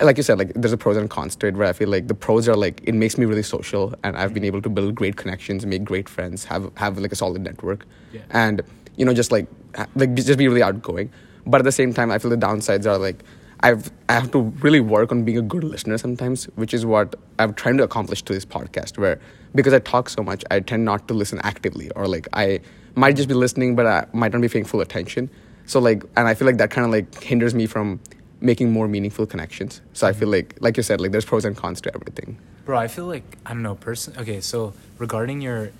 like 0.00 0.16
you 0.16 0.22
said, 0.22 0.38
like 0.38 0.52
there's 0.54 0.72
a 0.72 0.76
pros 0.76 0.96
and 0.96 1.08
cons 1.08 1.36
to 1.36 1.46
it 1.46 1.54
where 1.56 1.68
I 1.68 1.72
feel 1.72 1.88
like 1.88 2.08
the 2.08 2.14
pros 2.14 2.48
are 2.48 2.56
like 2.56 2.80
it 2.84 2.94
makes 2.94 3.16
me 3.18 3.26
really 3.26 3.42
social 3.42 3.94
and 4.02 4.16
I've 4.16 4.34
been 4.34 4.44
able 4.44 4.60
to 4.62 4.68
build 4.68 4.94
great 4.94 5.16
connections, 5.16 5.64
make 5.66 5.84
great 5.84 6.08
friends, 6.08 6.44
have 6.44 6.70
have 6.76 6.98
like 6.98 7.12
a 7.12 7.16
solid 7.16 7.42
network, 7.42 7.86
Yeah. 8.12 8.22
and 8.30 8.62
you 8.96 9.04
know 9.04 9.14
just 9.14 9.30
like 9.32 9.46
like 9.94 10.14
just 10.14 10.38
be 10.38 10.48
really 10.48 10.62
outgoing. 10.62 11.10
But 11.46 11.60
at 11.60 11.64
the 11.64 11.72
same 11.72 11.92
time, 11.92 12.10
I 12.10 12.18
feel 12.18 12.30
the 12.30 12.36
downsides 12.36 12.86
are 12.86 12.98
like 12.98 13.22
I've 13.60 13.90
I 14.08 14.14
have 14.14 14.30
to 14.32 14.40
really 14.60 14.80
work 14.80 15.12
on 15.12 15.24
being 15.24 15.38
a 15.38 15.42
good 15.42 15.64
listener 15.64 15.96
sometimes, 15.98 16.44
which 16.56 16.74
is 16.74 16.84
what 16.84 17.14
I'm 17.38 17.54
trying 17.54 17.76
to 17.78 17.84
accomplish 17.84 18.22
to 18.22 18.32
this 18.32 18.44
podcast. 18.44 18.98
Where 18.98 19.20
because 19.54 19.72
I 19.72 19.78
talk 19.78 20.08
so 20.08 20.22
much, 20.22 20.44
I 20.50 20.60
tend 20.60 20.84
not 20.84 21.06
to 21.08 21.14
listen 21.14 21.40
actively, 21.44 21.90
or 21.92 22.06
like 22.08 22.26
I 22.32 22.60
might 22.96 23.16
just 23.16 23.28
be 23.28 23.34
listening, 23.34 23.76
but 23.76 23.86
I 23.86 24.06
might 24.12 24.32
not 24.32 24.40
be 24.40 24.48
paying 24.48 24.64
full 24.64 24.80
attention. 24.80 25.30
So 25.66 25.80
like, 25.80 26.02
and 26.16 26.28
I 26.28 26.34
feel 26.34 26.46
like 26.46 26.58
that 26.58 26.70
kind 26.70 26.84
of 26.84 26.90
like 26.92 27.22
hinders 27.22 27.54
me 27.54 27.66
from 27.66 28.00
making 28.44 28.70
more 28.70 28.86
meaningful 28.86 29.26
connections. 29.26 29.80
So 29.94 30.06
I 30.06 30.12
feel 30.12 30.28
mm-hmm. 30.28 30.32
like, 30.32 30.56
like 30.60 30.76
you 30.76 30.82
said, 30.82 31.00
like 31.00 31.12
there's 31.12 31.24
pros 31.24 31.44
and 31.44 31.56
cons 31.56 31.80
to 31.82 31.94
everything. 31.94 32.38
Bro, 32.64 32.78
I 32.78 32.88
feel 32.88 33.06
like 33.06 33.24
I 33.44 33.50
don't 33.50 33.62
know. 33.62 33.74
Person. 33.74 34.14
Okay, 34.18 34.40
so 34.40 34.72
regarding 34.98 35.40
your, 35.40 35.70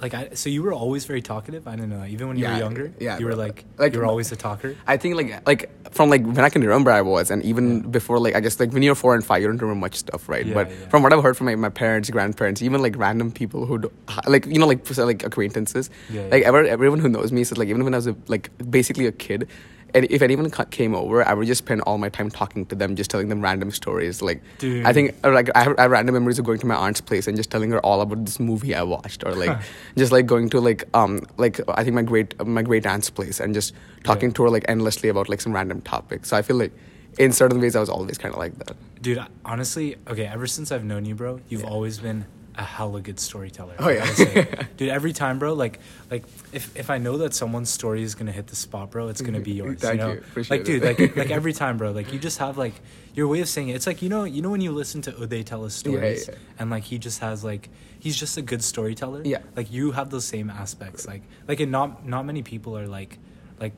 like, 0.00 0.14
I 0.14 0.30
so 0.34 0.50
you 0.50 0.62
were 0.62 0.72
always 0.72 1.04
very 1.04 1.22
talkative. 1.22 1.68
I 1.68 1.76
don't 1.76 1.88
know. 1.90 2.04
Even 2.04 2.28
when 2.28 2.36
you 2.36 2.44
Yeah, 2.44 2.54
were 2.54 2.58
younger, 2.58 2.92
yeah, 2.98 3.18
you 3.18 3.26
were 3.26 3.36
like, 3.36 3.64
Like, 3.78 3.92
you 3.92 4.00
were 4.00 4.06
always 4.06 4.32
a 4.32 4.36
talker. 4.36 4.74
I 4.86 4.96
think 4.96 5.14
like 5.16 5.46
like 5.46 5.92
from 5.92 6.10
like 6.10 6.24
when 6.24 6.44
I 6.44 6.48
can 6.48 6.62
remember 6.62 6.90
I 6.90 7.02
was, 7.02 7.30
and 7.30 7.44
even 7.44 7.82
before 7.82 8.18
like 8.18 8.34
I 8.34 8.40
guess 8.40 8.58
like 8.58 8.72
when 8.72 8.82
you're 8.82 8.96
four 8.96 9.14
and 9.14 9.24
five, 9.24 9.42
you 9.42 9.48
don't 9.48 9.60
remember 9.60 9.78
much 9.78 9.94
stuff, 9.94 10.28
right? 10.28 10.44
Yeah, 10.44 10.54
but 10.54 10.70
yeah. 10.70 10.88
from 10.88 11.04
what 11.04 11.12
I've 11.12 11.22
heard 11.22 11.36
from 11.36 11.46
my, 11.46 11.54
my 11.54 11.68
parents, 11.68 12.10
grandparents, 12.10 12.62
even 12.62 12.82
like 12.82 12.96
random 12.96 13.30
people 13.30 13.66
who 13.66 13.78
do, 13.78 13.92
like 14.26 14.46
you 14.46 14.58
know 14.58 14.66
like 14.66 14.82
like 14.98 15.22
acquaintances, 15.24 15.90
Yeah, 16.10 16.26
like 16.32 16.42
ever 16.42 16.64
everyone 16.64 16.98
who 16.98 17.08
knows 17.08 17.30
me 17.30 17.44
says 17.44 17.58
like 17.58 17.68
even 17.68 17.84
when 17.84 17.94
I 17.94 17.98
was 17.98 18.08
a, 18.08 18.16
like 18.26 18.50
basically 18.70 19.06
a 19.06 19.12
kid. 19.12 19.48
And 19.94 20.06
if 20.10 20.22
anyone 20.22 20.50
came 20.70 20.94
over, 20.94 21.26
I 21.26 21.34
would 21.34 21.46
just 21.46 21.58
spend 21.58 21.82
all 21.82 21.98
my 21.98 22.08
time 22.08 22.30
talking 22.30 22.64
to 22.66 22.74
them, 22.74 22.96
just 22.96 23.10
telling 23.10 23.28
them 23.28 23.42
random 23.42 23.70
stories. 23.70 24.22
Like, 24.22 24.42
Dude. 24.58 24.86
I 24.86 24.92
think, 24.92 25.14
like, 25.22 25.50
I 25.54 25.64
have, 25.64 25.74
I 25.78 25.82
have 25.82 25.90
random 25.90 26.14
memories 26.14 26.38
of 26.38 26.46
going 26.46 26.58
to 26.60 26.66
my 26.66 26.74
aunt's 26.76 27.00
place 27.02 27.26
and 27.26 27.36
just 27.36 27.50
telling 27.50 27.70
her 27.72 27.80
all 27.80 28.00
about 28.00 28.24
this 28.24 28.40
movie 28.40 28.74
I 28.74 28.82
watched, 28.84 29.22
or 29.26 29.32
like, 29.34 29.58
just 29.98 30.10
like 30.10 30.24
going 30.26 30.48
to 30.50 30.60
like, 30.60 30.84
um, 30.94 31.20
like 31.36 31.60
I 31.68 31.84
think 31.84 31.94
my 31.94 32.02
great 32.02 32.34
my 32.46 32.62
great 32.62 32.86
aunt's 32.86 33.10
place 33.10 33.38
and 33.38 33.52
just 33.52 33.74
talking 34.04 34.30
Yeah. 34.30 34.34
to 34.34 34.42
her 34.44 34.50
like 34.50 34.64
endlessly 34.68 35.08
about 35.10 35.28
like 35.28 35.40
some 35.42 35.52
random 35.52 35.82
topic. 35.82 36.24
So 36.24 36.36
I 36.36 36.42
feel 36.42 36.56
like, 36.56 36.72
in 37.18 37.30
certain 37.32 37.60
ways, 37.60 37.76
I 37.76 37.80
was 37.80 37.90
always 37.90 38.16
kind 38.16 38.32
of 38.34 38.38
like 38.38 38.56
that. 38.60 38.74
Dude, 39.02 39.22
honestly, 39.44 39.96
okay, 40.08 40.24
ever 40.26 40.46
since 40.46 40.72
I've 40.72 40.84
known 40.84 41.04
you, 41.04 41.14
bro, 41.14 41.40
you've 41.50 41.60
Yeah. 41.62 41.68
always 41.68 41.98
been 41.98 42.24
a 42.54 42.62
hella 42.62 43.00
good 43.00 43.18
storyteller. 43.18 43.74
Oh, 43.78 43.88
yeah. 43.88 44.64
Dude, 44.76 44.88
every 44.90 45.12
time, 45.12 45.38
bro, 45.38 45.54
like 45.54 45.80
like 46.10 46.24
if 46.52 46.76
if 46.76 46.90
I 46.90 46.98
know 46.98 47.18
that 47.18 47.34
someone's 47.34 47.70
story 47.70 48.02
is 48.02 48.14
gonna 48.14 48.32
hit 48.32 48.48
the 48.48 48.56
spot, 48.56 48.90
bro, 48.90 49.08
it's 49.08 49.20
gonna 49.20 49.38
mm-hmm. 49.38 49.44
be 49.44 49.52
yours. 49.52 49.80
Thank 49.80 50.00
you 50.00 50.06
know? 50.06 50.12
you. 50.12 50.18
Appreciate 50.18 50.58
like 50.58 50.66
dude, 50.66 50.82
it. 50.82 51.00
like 51.00 51.16
like 51.16 51.30
every 51.30 51.52
time, 51.52 51.78
bro, 51.78 51.92
like 51.92 52.12
you 52.12 52.18
just 52.18 52.38
have 52.38 52.58
like 52.58 52.74
your 53.14 53.28
way 53.28 53.40
of 53.40 53.48
saying 53.48 53.68
it. 53.68 53.74
It's 53.74 53.86
like 53.86 54.02
you 54.02 54.08
know, 54.08 54.24
you 54.24 54.42
know 54.42 54.50
when 54.50 54.60
you 54.60 54.72
listen 54.72 55.02
to 55.02 55.12
Uday 55.12 55.44
tell 55.44 55.64
his 55.64 55.74
Yeah, 55.74 55.92
stories 55.92 56.28
yeah. 56.28 56.34
and 56.58 56.70
like 56.70 56.84
he 56.84 56.98
just 56.98 57.20
has 57.20 57.42
like 57.42 57.70
he's 57.98 58.16
just 58.16 58.36
a 58.36 58.42
good 58.42 58.62
storyteller. 58.62 59.22
Yeah. 59.24 59.38
Like 59.56 59.72
you 59.72 59.92
have 59.92 60.10
those 60.10 60.24
same 60.24 60.50
aspects. 60.50 61.06
Like 61.06 61.22
like 61.48 61.60
and 61.60 61.72
not 61.72 62.06
not 62.06 62.24
many 62.24 62.42
people 62.42 62.76
are 62.76 62.86
like 62.86 63.18
like 63.60 63.74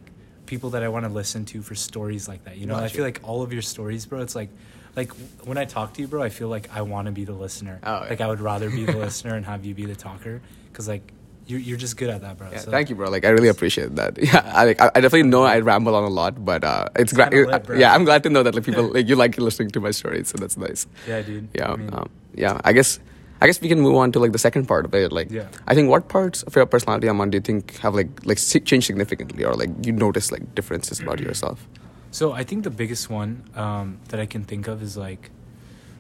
people 0.47 0.71
that 0.71 0.83
I 0.83 0.89
want 0.89 1.05
to 1.05 1.13
listen 1.13 1.45
to 1.47 1.63
for 1.63 1.75
stories 1.75 2.29
like 2.29 2.45
that. 2.45 2.57
You 2.59 2.67
know, 2.67 2.77
I 2.77 2.89
feel 2.89 3.05
like 3.05 3.21
all 3.23 3.43
of 3.43 3.53
your 3.53 3.63
stories, 3.63 4.07
bro. 4.07 4.21
It's 4.21 4.35
like, 4.35 4.51
like 4.97 5.13
when 5.45 5.59
I 5.59 5.65
talk 5.65 5.95
to 5.95 6.01
you, 6.03 6.09
bro, 6.09 6.23
I 6.23 6.29
feel 6.29 6.49
like 6.49 6.69
I 6.75 6.83
want 6.83 7.07
to 7.07 7.13
be 7.13 7.25
the 7.25 7.33
listener. 7.33 7.81
Oh, 7.83 8.03
yeah. 8.03 8.09
Like 8.11 8.21
I 8.21 8.27
would 8.29 8.41
rather 8.41 8.71
be 8.71 8.85
the 8.85 8.97
listener 9.07 9.35
and 9.35 9.45
have 9.47 9.65
you 9.65 9.75
be 9.75 9.87
the 9.87 9.97
talker, 9.97 10.41
because 10.73 10.87
like 10.89 11.13
you're 11.47 11.61
you're 11.61 11.77
just 11.77 11.97
good 11.97 12.09
at 12.11 12.23
that, 12.23 12.39
bro. 12.39 12.49
Yeah, 12.51 12.59
So- 12.61 12.71
thank 12.71 12.89
you, 12.91 12.97
bro. 12.97 13.11
Like 13.11 13.25
I 13.25 13.29
really 13.31 13.49
appreciate 13.49 13.97
that. 13.97 14.17
Yeah, 14.23 14.41
I, 14.55 14.65
like, 14.65 14.81
I 14.81 14.89
definitely 15.01 15.25
know 15.25 15.43
I 15.43 15.59
ramble 15.61 15.95
on 15.95 16.05
a 16.05 16.09
lot, 16.09 16.43
but 16.45 16.65
uh, 16.65 16.89
it's, 16.97 17.13
It's 17.13 17.21
kinda 17.21 17.31
great. 17.45 17.69
lit, 17.69 17.79
yeah, 17.79 17.93
I'm 17.95 18.05
glad 18.05 18.23
to 18.23 18.31
know 18.31 18.43
that 18.43 18.55
like 18.55 18.65
people 18.65 18.93
like 18.95 19.09
you 19.09 19.17
like 19.17 19.37
listening 19.39 19.71
to 19.71 19.81
my 19.81 19.91
stories, 19.91 20.29
so 20.29 20.39
that's 20.39 20.57
nice. 20.57 20.87
Yeah, 21.07 21.21
dude. 21.23 21.49
Yeah, 21.55 21.73
I 21.73 21.77
mean, 21.77 21.91
um, 21.93 22.09
yeah. 22.35 22.61
I 22.65 22.73
guess 22.73 22.99
I 23.43 23.47
guess 23.47 23.61
we 23.61 23.69
can 23.69 23.81
move 23.81 23.97
on 23.97 24.11
to 24.13 24.21
like 24.21 24.33
the 24.33 24.39
second 24.39 24.67
part 24.67 24.87
of 24.87 24.95
it. 24.95 25.13
Like, 25.13 25.31
Yeah. 25.31 25.49
I 25.67 25.75
think 25.75 25.91
what 25.91 26.09
parts 26.09 26.45
of 26.45 26.57
your 26.57 26.65
personality, 26.65 27.09
Aman, 27.11 27.29
do 27.31 27.37
you 27.37 27.43
think 27.43 27.77
have 27.79 27.95
like 27.95 28.09
like 28.25 28.39
changed 28.39 28.87
significantly, 28.87 29.45
or 29.45 29.53
like 29.55 29.69
you 29.85 29.93
notice 29.93 30.33
like 30.33 30.55
differences 30.55 31.01
about 31.01 31.21
yourself? 31.21 31.67
So 32.15 32.31
I 32.31 32.45
think 32.45 32.63
the 32.63 32.71
biggest 32.71 33.11
one 33.11 33.43
um, 33.57 33.99
that 34.11 34.21
I 34.21 34.27
can 34.27 34.45
think 34.45 34.69
of 34.69 34.81
is 34.85 34.97
like, 34.97 35.31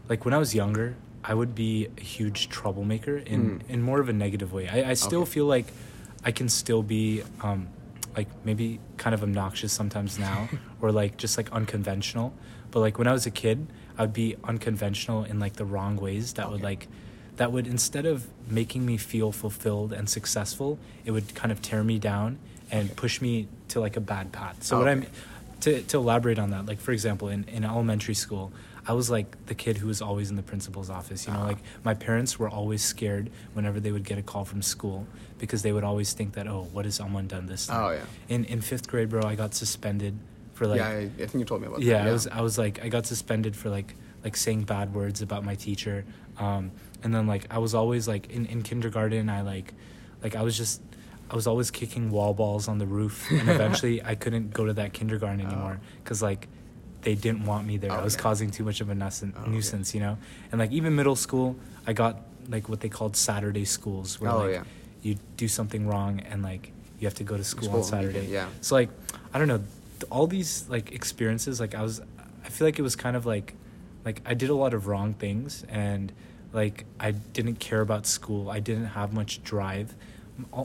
like 0.08 0.24
when 0.24 0.32
I 0.32 0.38
was 0.38 0.54
younger, 0.54 0.94
I 1.24 1.34
would 1.34 1.56
be 1.56 1.88
a 1.98 2.00
huge 2.00 2.48
troublemaker 2.50 3.16
in 3.16 3.58
Mm. 3.58 3.68
in 3.68 3.82
more 3.82 3.98
of 3.98 4.08
a 4.08 4.12
negative 4.12 4.52
way. 4.52 4.68
I, 4.68 4.90
I 4.90 4.94
still 4.94 5.22
Okay. 5.22 5.30
feel 5.32 5.46
like 5.46 5.66
I 6.24 6.30
can 6.30 6.48
still 6.48 6.84
be 6.84 7.24
um, 7.42 7.66
like 8.16 8.28
maybe 8.44 8.78
kind 8.96 9.12
of 9.12 9.24
obnoxious 9.24 9.72
sometimes 9.72 10.16
now, 10.16 10.50
or 10.80 10.92
like 10.92 11.16
just 11.16 11.36
like 11.36 11.50
unconventional. 11.50 12.32
But 12.70 12.78
like 12.78 12.96
when 12.96 13.08
I 13.08 13.12
was 13.12 13.26
a 13.26 13.32
kid, 13.32 13.66
I'd 13.98 14.12
be 14.12 14.36
unconventional 14.44 15.24
in 15.24 15.40
like 15.40 15.54
the 15.54 15.64
wrong 15.64 15.96
ways 15.96 16.34
that 16.34 16.48
would 16.48 16.62
like 16.62 16.86
that 17.38 17.50
would 17.50 17.66
instead 17.66 18.06
of 18.06 18.28
making 18.48 18.86
me 18.86 18.98
feel 18.98 19.32
fulfilled 19.32 19.92
and 19.92 20.08
successful, 20.08 20.78
it 21.04 21.10
would 21.10 21.34
kind 21.34 21.50
of 21.50 21.60
tear 21.60 21.82
me 21.82 21.98
down 21.98 22.38
and 22.70 22.84
Okay. 22.90 22.94
push 23.02 23.20
me 23.20 23.48
to 23.70 23.80
like 23.80 23.96
a 23.96 24.00
bad 24.00 24.30
path. 24.30 24.62
So 24.62 24.78
what 24.78 24.86
I'm 24.86 25.06
to, 25.64 25.82
to 25.82 25.96
elaborate 25.98 26.38
on 26.38 26.50
that, 26.50 26.66
like 26.66 26.80
for 26.80 26.92
example, 26.92 27.28
in, 27.28 27.44
in 27.44 27.64
elementary 27.64 28.14
school, 28.14 28.52
I 28.86 28.92
was 28.92 29.08
like 29.10 29.46
the 29.46 29.54
kid 29.54 29.78
who 29.78 29.86
was 29.86 30.02
always 30.02 30.28
in 30.30 30.36
the 30.36 30.42
principal's 30.42 30.90
office. 30.90 31.26
You 31.26 31.32
know, 31.32 31.40
Ah. 31.40 31.46
like 31.52 31.58
my 31.84 31.94
parents 31.94 32.38
were 32.38 32.48
always 32.48 32.82
scared 32.82 33.30
whenever 33.54 33.80
they 33.80 33.90
would 33.92 34.04
get 34.04 34.18
a 34.18 34.22
call 34.22 34.44
from 34.44 34.60
school 34.62 35.06
because 35.38 35.62
they 35.62 35.72
would 35.72 35.84
always 35.84 36.12
think 36.12 36.34
that, 36.34 36.46
oh, 36.46 36.68
what 36.72 36.84
has 36.84 36.94
someone 36.96 37.26
done 37.26 37.46
this 37.46 37.66
time? 37.66 37.82
Oh 37.84 37.90
yeah, 37.92 38.04
In 38.28 38.44
in 38.44 38.60
fifth 38.60 38.86
grade, 38.88 39.08
bro, 39.08 39.22
I 39.22 39.34
got 39.36 39.54
suspended 39.54 40.14
for 40.52 40.66
like 40.66 40.80
yeah. 40.80 40.88
I, 40.88 41.10
I 41.22 41.26
think 41.26 41.34
you 41.34 41.44
told 41.44 41.62
me 41.62 41.66
about 41.68 41.80
yeah, 41.82 42.02
that. 42.04 42.08
I 42.08 42.12
was 42.12 42.26
I 42.26 42.40
was 42.42 42.58
like 42.58 42.84
I 42.84 42.88
got 42.88 43.06
suspended 43.06 43.56
for 43.56 43.70
like 43.70 43.94
like 44.22 44.36
saying 44.36 44.64
bad 44.64 44.94
words 44.94 45.22
about 45.22 45.44
my 45.44 45.54
teacher. 45.54 46.04
Um, 46.36 46.70
and 47.02 47.14
then 47.14 47.26
like 47.26 47.46
I 47.50 47.58
was 47.58 47.74
always 47.74 48.06
like 48.06 48.30
in, 48.30 48.44
in 48.46 48.62
kindergarten 48.62 49.28
I 49.30 49.40
like 49.42 49.72
like 50.22 50.34
I 50.36 50.42
was 50.42 50.56
just 50.58 50.82
I 51.30 51.34
was 51.34 51.46
always 51.46 51.70
kicking 51.70 52.10
wall 52.10 52.34
balls 52.34 52.68
on 52.68 52.78
the 52.78 52.86
roof 52.86 53.30
and 53.30 53.48
eventually 53.48 54.02
I 54.12 54.14
couldn't 54.14 54.52
go 54.52 54.66
to 54.66 54.72
that 54.74 54.92
kindergarten 54.92 55.40
Oh. 55.40 55.46
anymore 55.48 55.80
cuz 56.04 56.22
like 56.22 56.48
they 57.02 57.14
didn't 57.14 57.44
want 57.44 57.66
me 57.66 57.76
there. 57.76 57.92
I 57.92 58.00
Oh, 58.00 58.04
was 58.04 58.14
okay. 58.14 58.22
causing 58.22 58.50
too 58.50 58.64
much 58.64 58.80
of 58.80 58.88
a 58.88 58.94
nuisance, 58.94 59.36
Oh, 59.38 59.48
nuisance, 59.50 59.94
you 59.94 60.00
know. 60.00 60.16
And 60.50 60.58
like 60.58 60.70
even 60.72 60.94
middle 60.94 61.16
school, 61.16 61.56
I 61.86 61.92
got 61.92 62.22
like 62.48 62.68
what 62.68 62.80
they 62.80 62.88
called 62.88 63.16
Saturday 63.16 63.64
schools 63.64 64.20
where 64.20 64.30
Oh, 64.30 64.38
like 64.38 64.52
yeah. 64.52 64.64
you 65.02 65.16
do 65.36 65.48
something 65.48 65.86
wrong 65.86 66.20
and 66.20 66.42
like 66.42 66.72
you 66.98 67.06
have 67.06 67.14
to 67.14 67.24
go 67.24 67.36
to 67.36 67.44
school, 67.44 67.64
School 67.68 67.82
on 67.82 67.92
on 67.94 67.98
weekend, 68.06 68.14
Saturday. 68.14 68.32
yeah. 68.32 68.48
So 68.60 68.74
like 68.74 68.90
I 69.32 69.38
don't 69.38 69.48
know, 69.48 69.62
all 70.10 70.26
these 70.26 70.64
like 70.68 70.92
experiences 70.92 71.60
like 71.60 71.74
I 71.74 71.82
was 71.82 72.00
I 72.44 72.48
feel 72.50 72.66
like 72.66 72.78
it 72.78 72.82
was 72.82 72.96
kind 72.96 73.16
of 73.16 73.24
like 73.26 73.54
like 74.04 74.20
I 74.26 74.34
did 74.34 74.50
a 74.50 74.54
lot 74.54 74.72
of 74.74 74.86
wrong 74.86 75.14
things 75.14 75.64
and 75.68 76.12
like 76.52 76.84
I 77.00 77.10
didn't 77.12 77.56
care 77.56 77.80
about 77.80 78.06
school. 78.06 78.50
I 78.50 78.60
didn't 78.60 78.86
have 78.98 79.12
much 79.12 79.42
drive. 79.42 79.94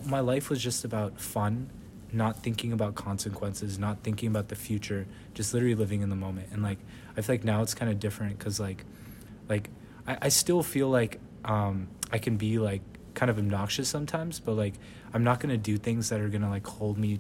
My 0.06 0.20
life 0.20 0.50
was 0.50 0.62
just 0.62 0.84
about 0.84 1.20
fun, 1.20 1.70
not 2.12 2.42
thinking 2.42 2.74
about 2.74 2.96
consequences, 2.96 3.78
not 3.78 4.04
thinking 4.04 4.30
about 4.30 4.48
the 4.48 4.56
future, 4.56 5.06
just 5.34 5.54
literally 5.54 5.76
living 5.76 6.02
in 6.02 6.10
the 6.10 6.16
moment. 6.16 6.50
And 6.52 6.64
like 6.64 6.80
I 7.16 7.22
feel 7.22 7.34
like 7.34 7.44
now 7.44 7.62
it's 7.62 7.74
kind 7.74 7.92
of 7.92 8.00
different 8.00 8.40
cuz 8.40 8.60
like 8.60 8.86
like 9.48 9.70
I, 10.08 10.18
I 10.24 10.30
still 10.30 10.64
feel 10.64 10.90
like 10.90 11.20
um 11.46 11.88
I 12.12 12.18
can 12.18 12.38
be 12.38 12.58
like 12.58 12.82
kind 13.14 13.30
of 13.30 13.38
obnoxious 13.38 13.90
sometimes, 13.90 14.40
but 14.40 14.54
like 14.54 14.74
I'm 15.14 15.24
not 15.24 15.40
gonna 15.40 15.58
do 15.58 15.78
things 15.78 16.10
that 16.10 16.20
are 16.20 16.30
gonna 16.30 16.50
like 16.50 16.66
hold 16.66 16.98
me 16.98 17.20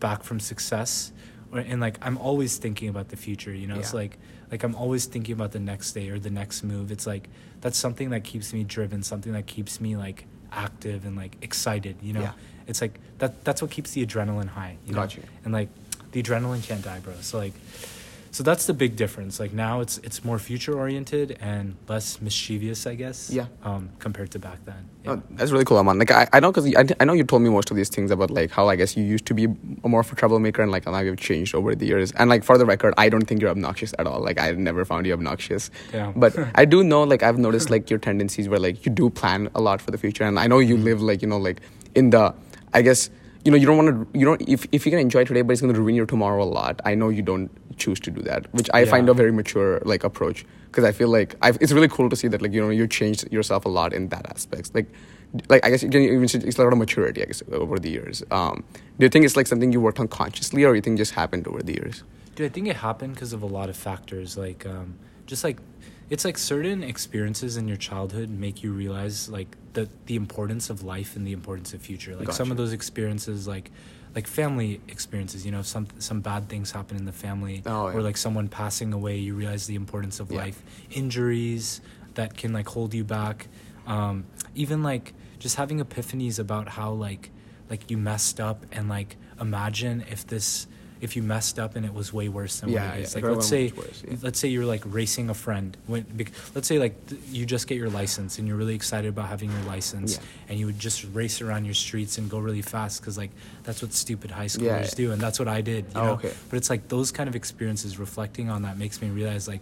back 0.00 0.22
from 0.22 0.40
success. 0.40 1.12
Or, 1.52 1.60
and 1.60 1.80
like 1.80 1.98
I'm 2.02 2.18
always 2.18 2.56
thinking 2.58 2.88
about 2.88 3.08
the 3.10 3.16
future, 3.16 3.54
you 3.54 3.68
know. 3.68 3.76
It's 3.76 3.94
like 3.94 4.18
like 4.50 4.62
I'm 4.64 4.74
always 4.74 5.06
thinking 5.06 5.32
about 5.34 5.52
the 5.52 5.60
next 5.60 5.92
day 5.92 6.08
or 6.10 6.18
the 6.18 6.30
next 6.30 6.64
move. 6.64 6.90
It's 6.90 7.06
like 7.06 7.28
that's 7.60 7.78
something 7.78 8.10
that 8.10 8.24
keeps 8.24 8.52
me 8.52 8.64
driven, 8.64 9.02
something 9.02 9.32
that 9.32 9.46
keeps 9.46 9.80
me 9.80 9.96
like 9.96 10.26
active 10.54 11.04
and 11.04 11.16
like 11.16 11.36
excited, 11.42 11.96
you 12.02 12.12
know. 12.12 12.20
Yeah. 12.20 12.32
It's 12.66 12.80
like 12.80 12.98
that 13.18 13.44
that's 13.44 13.60
what 13.60 13.70
keeps 13.70 13.92
the 13.92 14.04
adrenaline 14.06 14.48
high, 14.48 14.76
you 14.86 14.92
know. 14.92 15.00
Got 15.00 15.16
you. 15.16 15.22
And 15.44 15.52
like 15.52 15.68
the 16.12 16.22
adrenaline 16.22 16.62
can't 16.62 16.82
die, 16.82 17.00
bro. 17.00 17.14
So 17.20 17.38
like 17.38 17.54
So 18.34 18.42
that's 18.42 18.66
the 18.66 18.74
big 18.74 18.96
difference. 18.96 19.38
Like 19.38 19.52
now, 19.52 19.80
it's 19.80 19.98
it's 19.98 20.24
more 20.24 20.40
future 20.40 20.76
oriented 20.76 21.38
and 21.40 21.76
less 21.86 22.20
mischievous, 22.20 22.84
I 22.84 22.96
guess. 22.96 23.30
Yeah. 23.30 23.46
Um, 23.62 23.90
compared 24.00 24.32
to 24.32 24.40
back 24.40 24.58
then. 24.64 24.88
Yeah. 25.04 25.12
Oh, 25.12 25.22
that's 25.30 25.52
really 25.52 25.64
cool, 25.64 25.76
Aman. 25.76 26.00
Like 26.00 26.10
I, 26.10 26.26
I 26.32 26.40
know 26.40 26.50
because 26.50 26.66
I, 26.74 26.84
I 26.98 27.04
know 27.04 27.12
you 27.12 27.22
told 27.22 27.42
me 27.42 27.48
most 27.48 27.70
of 27.70 27.76
these 27.76 27.88
things 27.88 28.10
about 28.10 28.32
like 28.32 28.50
how 28.50 28.68
I 28.68 28.74
guess 28.74 28.96
you 28.96 29.04
used 29.04 29.26
to 29.26 29.34
be 29.34 29.46
more 29.84 30.00
of 30.00 30.10
a 30.10 30.16
troublemaker 30.16 30.62
and 30.62 30.72
like 30.72 30.84
now 30.84 30.98
you've 30.98 31.20
changed 31.20 31.54
over 31.54 31.76
the 31.76 31.86
years. 31.86 32.10
And 32.10 32.28
like 32.28 32.42
for 32.42 32.58
the 32.58 32.66
record, 32.66 32.92
I 32.98 33.08
don't 33.08 33.24
think 33.24 33.40
you're 33.40 33.50
obnoxious 33.50 33.94
at 34.00 34.08
all. 34.08 34.20
Like 34.20 34.40
I 34.40 34.50
never 34.50 34.84
found 34.84 35.06
you 35.06 35.12
obnoxious. 35.12 35.70
Yeah. 35.92 36.12
But 36.16 36.36
I 36.56 36.64
do 36.64 36.82
know 36.82 37.04
like 37.04 37.22
I've 37.22 37.38
noticed 37.38 37.70
like 37.70 37.88
your 37.88 38.00
tendencies 38.00 38.48
where 38.48 38.58
like 38.58 38.84
you 38.84 38.90
do 38.90 39.10
plan 39.10 39.48
a 39.54 39.60
lot 39.60 39.80
for 39.80 39.92
the 39.92 39.98
future, 39.98 40.24
and 40.24 40.40
I 40.40 40.48
know 40.48 40.58
you 40.58 40.76
live 40.76 41.00
like 41.00 41.22
you 41.22 41.28
know 41.28 41.38
like 41.38 41.60
in 41.94 42.10
the 42.10 42.34
I 42.72 42.82
guess 42.82 43.10
you 43.44 43.50
know 43.50 43.56
you 43.56 43.66
don't 43.66 43.76
want 43.76 44.12
to 44.12 44.18
you 44.18 44.24
don't 44.24 44.40
if 44.48 44.66
if 44.72 44.86
you 44.86 44.90
can 44.90 44.98
enjoy 44.98 45.24
today, 45.24 45.42
but 45.42 45.52
it's 45.52 45.60
going 45.60 45.72
to 45.72 45.80
ruin 45.80 45.94
your 45.94 46.06
tomorrow 46.06 46.42
a 46.42 46.44
lot. 46.44 46.80
I 46.84 46.94
know 46.94 47.10
you 47.10 47.22
don't 47.22 47.50
choose 47.76 48.00
to 48.00 48.10
do 48.10 48.22
that, 48.22 48.52
which 48.54 48.70
I 48.72 48.84
find 48.86 49.08
a 49.08 49.14
very 49.14 49.32
mature 49.32 49.80
like 49.84 50.02
approach 50.02 50.46
because 50.66 50.84
I 50.84 50.92
feel 50.92 51.08
like 51.08 51.36
I've, 51.42 51.58
it's 51.60 51.72
really 51.72 51.88
cool 51.88 52.08
to 52.08 52.16
see 52.16 52.28
that 52.28 52.40
like 52.40 52.52
you 52.52 52.60
know 52.60 52.70
you 52.70 52.86
changed 52.86 53.30
yourself 53.30 53.66
a 53.66 53.68
lot 53.68 53.92
in 53.92 54.08
that 54.08 54.26
aspect. 54.30 54.74
Like, 54.74 54.86
like 55.48 55.64
I 55.64 55.70
guess 55.70 55.82
you 55.82 55.90
can 55.90 56.02
even 56.02 56.26
see 56.26 56.38
it's 56.38 56.58
a 56.58 56.62
lot 56.62 56.72
of 56.72 56.78
maturity 56.78 57.22
I 57.22 57.26
guess 57.26 57.42
over 57.52 57.78
the 57.78 57.90
years. 57.90 58.22
Um, 58.30 58.64
do 58.98 59.04
you 59.04 59.10
think 59.10 59.24
it's 59.26 59.36
like 59.36 59.46
something 59.46 59.72
you 59.72 59.80
worked 59.80 60.00
on 60.00 60.08
consciously, 60.08 60.64
or 60.64 60.74
you 60.74 60.80
think 60.80 60.96
just 60.96 61.12
happened 61.12 61.46
over 61.46 61.62
the 61.62 61.74
years? 61.74 62.02
Dude, 62.34 62.46
I 62.46 62.48
think 62.48 62.68
it 62.68 62.76
happened 62.76 63.14
because 63.14 63.32
of 63.32 63.42
a 63.42 63.46
lot 63.46 63.68
of 63.68 63.76
factors. 63.76 64.36
Like, 64.36 64.66
um, 64.66 64.96
just 65.26 65.44
like, 65.44 65.58
it's 66.10 66.24
like 66.24 66.36
certain 66.36 66.82
experiences 66.82 67.56
in 67.56 67.68
your 67.68 67.76
childhood 67.76 68.28
make 68.28 68.62
you 68.64 68.72
realize 68.72 69.28
like 69.28 69.56
the 69.74 69.88
the 70.06 70.16
importance 70.16 70.70
of 70.70 70.82
life 70.82 71.14
and 71.16 71.26
the 71.26 71.32
importance 71.32 71.74
of 71.74 71.82
future. 71.82 72.16
Like 72.16 72.32
some 72.32 72.50
of 72.50 72.56
those 72.56 72.72
experiences, 72.72 73.46
like 73.46 73.70
like 74.14 74.26
family 74.26 74.80
experiences. 74.88 75.44
You 75.44 75.52
know, 75.52 75.60
if 75.60 75.66
some 75.66 75.86
some 75.98 76.20
bad 76.20 76.48
things 76.48 76.70
happen 76.72 76.96
in 76.96 77.04
the 77.04 77.12
family, 77.12 77.62
Oh, 77.66 77.88
yeah. 77.88 77.94
or 77.96 78.02
like 78.02 78.16
someone 78.16 78.48
passing 78.48 78.92
away, 78.92 79.18
you 79.18 79.34
realize 79.34 79.66
the 79.66 79.74
importance 79.74 80.20
of 80.20 80.30
Yeah. 80.30 80.38
life. 80.38 80.62
Injuries 80.90 81.80
that 82.14 82.36
can 82.36 82.52
like 82.52 82.68
hold 82.68 82.94
you 82.94 83.04
back. 83.04 83.48
Um, 83.86 84.24
even 84.54 84.82
like 84.82 85.12
just 85.38 85.56
having 85.56 85.80
epiphanies 85.80 86.38
about 86.38 86.68
how 86.70 86.92
like 86.92 87.30
like 87.68 87.90
you 87.90 87.98
messed 87.98 88.40
up 88.40 88.64
and 88.72 88.88
like 88.88 89.16
imagine 89.40 90.04
if 90.10 90.26
this 90.26 90.66
if 91.00 91.16
you 91.16 91.22
messed 91.22 91.58
up 91.58 91.76
and 91.76 91.84
it 91.84 91.92
was 91.92 92.12
way 92.12 92.28
worse 92.28 92.60
than 92.60 92.70
Yeah, 92.70 92.88
what 92.88 92.98
it 92.98 93.02
is. 93.02 93.14
yeah, 93.14 93.20
Like 93.20 93.30
let's 93.34 93.46
say 93.48 93.72
worse, 93.76 94.02
yeah. 94.08 94.16
let's 94.22 94.38
say 94.38 94.48
you're 94.48 94.64
like 94.64 94.82
racing 94.86 95.28
a 95.28 95.34
friend. 95.34 95.76
When 95.86 96.02
bec- 96.14 96.32
let's 96.54 96.66
say 96.68 96.78
like 96.78 96.94
th- 97.08 97.20
you 97.30 97.44
just 97.44 97.66
get 97.66 97.76
your 97.76 97.90
license 97.90 98.38
and 98.38 98.48
you're 98.48 98.56
really 98.56 98.74
excited 98.74 99.08
about 99.08 99.28
having 99.28 99.50
your 99.50 99.60
license, 99.62 100.18
and 100.48 100.58
you 100.58 100.66
would 100.66 100.78
just 100.78 101.04
race 101.12 101.42
around 101.42 101.64
your 101.66 101.74
streets 101.74 102.16
and 102.18 102.30
go 102.30 102.38
really 102.38 102.62
fast 102.62 103.00
because 103.00 103.18
like 103.18 103.30
that's 103.64 103.82
what 103.82 103.92
stupid 103.92 104.30
high 104.30 104.46
schoolers 104.46 104.94
do, 104.94 105.12
and 105.12 105.20
that's 105.20 105.38
what 105.38 105.48
I 105.48 105.60
did. 105.60 105.84
You 105.86 105.90
Oh, 106.00 106.04
know? 106.06 106.12
okay. 106.14 106.32
But 106.48 106.56
it's 106.56 106.70
like 106.70 106.88
those 106.88 107.12
kind 107.12 107.28
of 107.28 107.36
experiences. 107.36 107.98
Reflecting 107.98 108.48
on 108.48 108.62
that 108.62 108.78
makes 108.78 109.02
me 109.02 109.10
realize 109.10 109.46
like, 109.48 109.60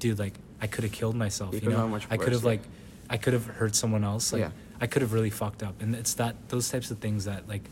dude, 0.00 0.18
like 0.18 0.34
I 0.60 0.66
could 0.66 0.84
have 0.84 0.92
killed 0.92 1.14
myself. 1.14 1.54
You 1.54 1.60
You, 1.62 1.70
know, 1.70 2.00
I 2.10 2.16
could 2.16 2.32
have 2.32 2.44
like, 2.44 2.62
I 3.08 3.16
could 3.16 3.32
have 3.32 3.46
hurt 3.46 3.74
someone 3.76 4.02
else. 4.04 4.32
Like 4.32 4.40
Yeah. 4.40 4.50
I 4.80 4.86
could 4.86 5.02
have 5.02 5.12
really 5.12 5.30
fucked 5.30 5.62
up, 5.62 5.80
and 5.82 5.94
it's 5.94 6.14
that 6.14 6.34
those 6.48 6.68
types 6.68 6.90
of 6.90 6.98
things 6.98 7.26
that 7.26 7.46
like 7.48 7.62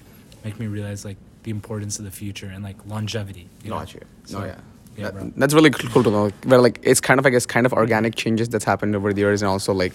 make 0.45 0.61
me 0.61 0.67
realize 0.67 1.05
like 1.05 1.17
the 1.49 1.55
importance 1.61 1.99
of 2.00 2.05
the 2.05 2.11
future 2.23 2.50
and 2.55 2.62
like 2.69 2.76
longevity. 2.95 3.47
You 3.64 3.71
know? 3.71 3.78
Gotcha. 3.78 4.00
So, 4.25 4.38
no, 4.38 4.45
yeah. 4.45 4.55
yeah, 5.00 5.11
That- 5.11 5.37
that's 5.40 5.55
really 5.59 5.71
cool 5.93 6.02
to 6.09 6.11
know. 6.17 6.25
Where 6.50 6.61
like 6.67 6.76
it's 6.90 7.00
kind 7.09 7.19
of 7.21 7.25
I 7.26 7.31
guess 7.35 7.47
kind 7.57 7.64
of 7.69 7.73
organic 7.73 8.14
changes 8.23 8.47
that's 8.52 8.67
happened 8.73 8.93
over 8.99 9.09
the 9.14 9.23
years, 9.26 9.43
and 9.43 9.49
also 9.49 9.73
like 9.85 9.95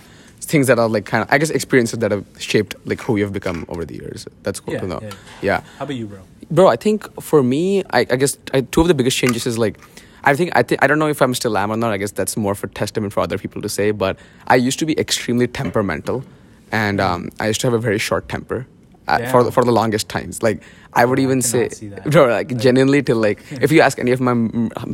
things 0.53 0.65
that 0.67 0.77
are 0.83 0.89
like 0.95 1.05
kind 1.11 1.21
of 1.23 1.27
I 1.33 1.37
guess 1.39 1.51
experiences 1.59 1.99
that 1.99 2.11
have 2.15 2.25
shaped 2.39 2.75
like 2.89 2.99
who 3.05 3.17
you've 3.19 3.33
become 3.41 3.59
over 3.73 3.83
the 3.85 3.95
years. 4.01 4.19
That's 4.45 4.59
cool 4.59 4.73
Yeah, 4.73 4.81
to 4.83 4.87
know. 4.93 4.99
yeah. 5.01 5.11
yeah. 5.49 5.59
How 5.77 5.85
about 5.85 5.95
you, 6.01 6.07
bro? 6.07 6.19
bro 6.57 6.67
i 6.67 6.75
think 6.85 6.97
for 7.29 7.39
me 7.41 7.63
i, 7.97 7.99
I 8.13 8.17
guess 8.21 8.33
I, 8.53 8.61
two 8.73 8.81
of 8.81 8.87
the 8.89 8.93
biggest 8.99 9.17
changes 9.21 9.43
is 9.51 9.57
like 9.65 9.75
i 10.31 10.35
think 10.39 10.49
i 10.59 10.61
think 10.67 10.83
i 10.83 10.87
don't 10.87 10.99
know 11.03 11.07
if 11.15 11.21
i'm 11.23 11.33
still 11.41 11.55
am 11.61 11.71
or 11.71 11.77
not 11.83 11.91
i 11.95 11.97
guess 12.01 12.11
that's 12.19 12.35
more 12.45 12.53
for 12.61 12.67
testament 12.81 13.11
for 13.15 13.21
other 13.27 13.37
people 13.43 13.61
to 13.67 13.69
say 13.77 13.87
but 14.05 14.13
i 14.55 14.55
used 14.67 14.77
to 14.83 14.85
be 14.91 14.93
extremely 15.05 15.47
temperamental 15.61 16.17
and 16.83 16.99
um, 17.07 17.21
i 17.39 17.47
used 17.51 17.61
to 17.61 17.67
have 17.67 17.73
a 17.81 17.83
very 17.89 17.97
short 18.07 18.27
temper 18.35 18.59
uh, 19.07 19.29
for, 19.31 19.51
for 19.51 19.63
the 19.63 19.71
longest 19.71 20.07
times 20.09 20.41
like 20.43 20.61
i 20.93 21.03
would 21.05 21.19
Oh, 21.19 21.21
I 21.21 21.25
even 21.25 21.41
say, 21.41 21.67
that. 21.67 22.03
bro 22.11 22.23
like 22.27 22.51
Like- 22.51 22.61
genuinely 22.61 23.01
till 23.03 23.17
like 23.17 23.39
if 23.65 23.71
you 23.71 23.81
ask 23.81 23.99
any 23.99 24.11
of 24.11 24.21
my 24.21 24.33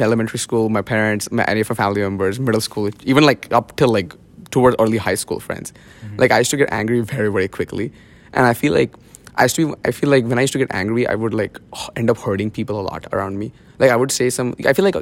elementary 0.01 0.39
school 0.39 0.70
my 0.70 0.82
parents 0.82 1.32
my, 1.32 1.44
any 1.46 1.62
of 1.62 1.70
my 1.70 1.75
family 1.75 2.01
members 2.01 2.39
middle 2.39 2.62
school 2.62 2.89
even 3.04 3.24
like 3.24 3.51
up 3.54 3.75
till 3.78 3.89
like 3.89 4.13
toward 4.51 4.75
early 4.80 4.98
high 4.98 5.16
school 5.16 5.39
friends 5.39 5.74
Mm-hmm. 5.74 6.16
like 6.22 6.32
i 6.32 6.38
used 6.39 6.51
to 6.51 6.58
get 6.58 6.70
angry 6.72 7.01
very 7.01 7.30
very 7.32 7.48
quickly 7.48 7.92
and 8.34 8.46
i 8.46 8.54
feel 8.54 8.74
like 8.74 8.92
I 9.36 9.44
used 9.44 9.56
to 9.56 9.68
be, 9.74 9.82
I 9.86 9.92
feel 9.92 10.10
like 10.10 10.26
when 10.26 10.38
I 10.38 10.42
used 10.42 10.54
to 10.54 10.60
get 10.60 10.74
angry, 10.74 11.08
I 11.08 11.16
would 11.16 11.34
like 11.34 11.58
end 11.96 12.10
up 12.10 12.18
hurting 12.18 12.52
people 12.52 12.80
a 12.80 12.84
lot 12.84 13.06
around 13.14 13.40
me. 13.40 13.52
Like 13.78 13.92
I 13.92 13.96
would 13.96 14.12
say 14.12 14.30
some, 14.30 14.56
I 14.66 14.74
feel 14.74 14.84
like, 14.84 14.96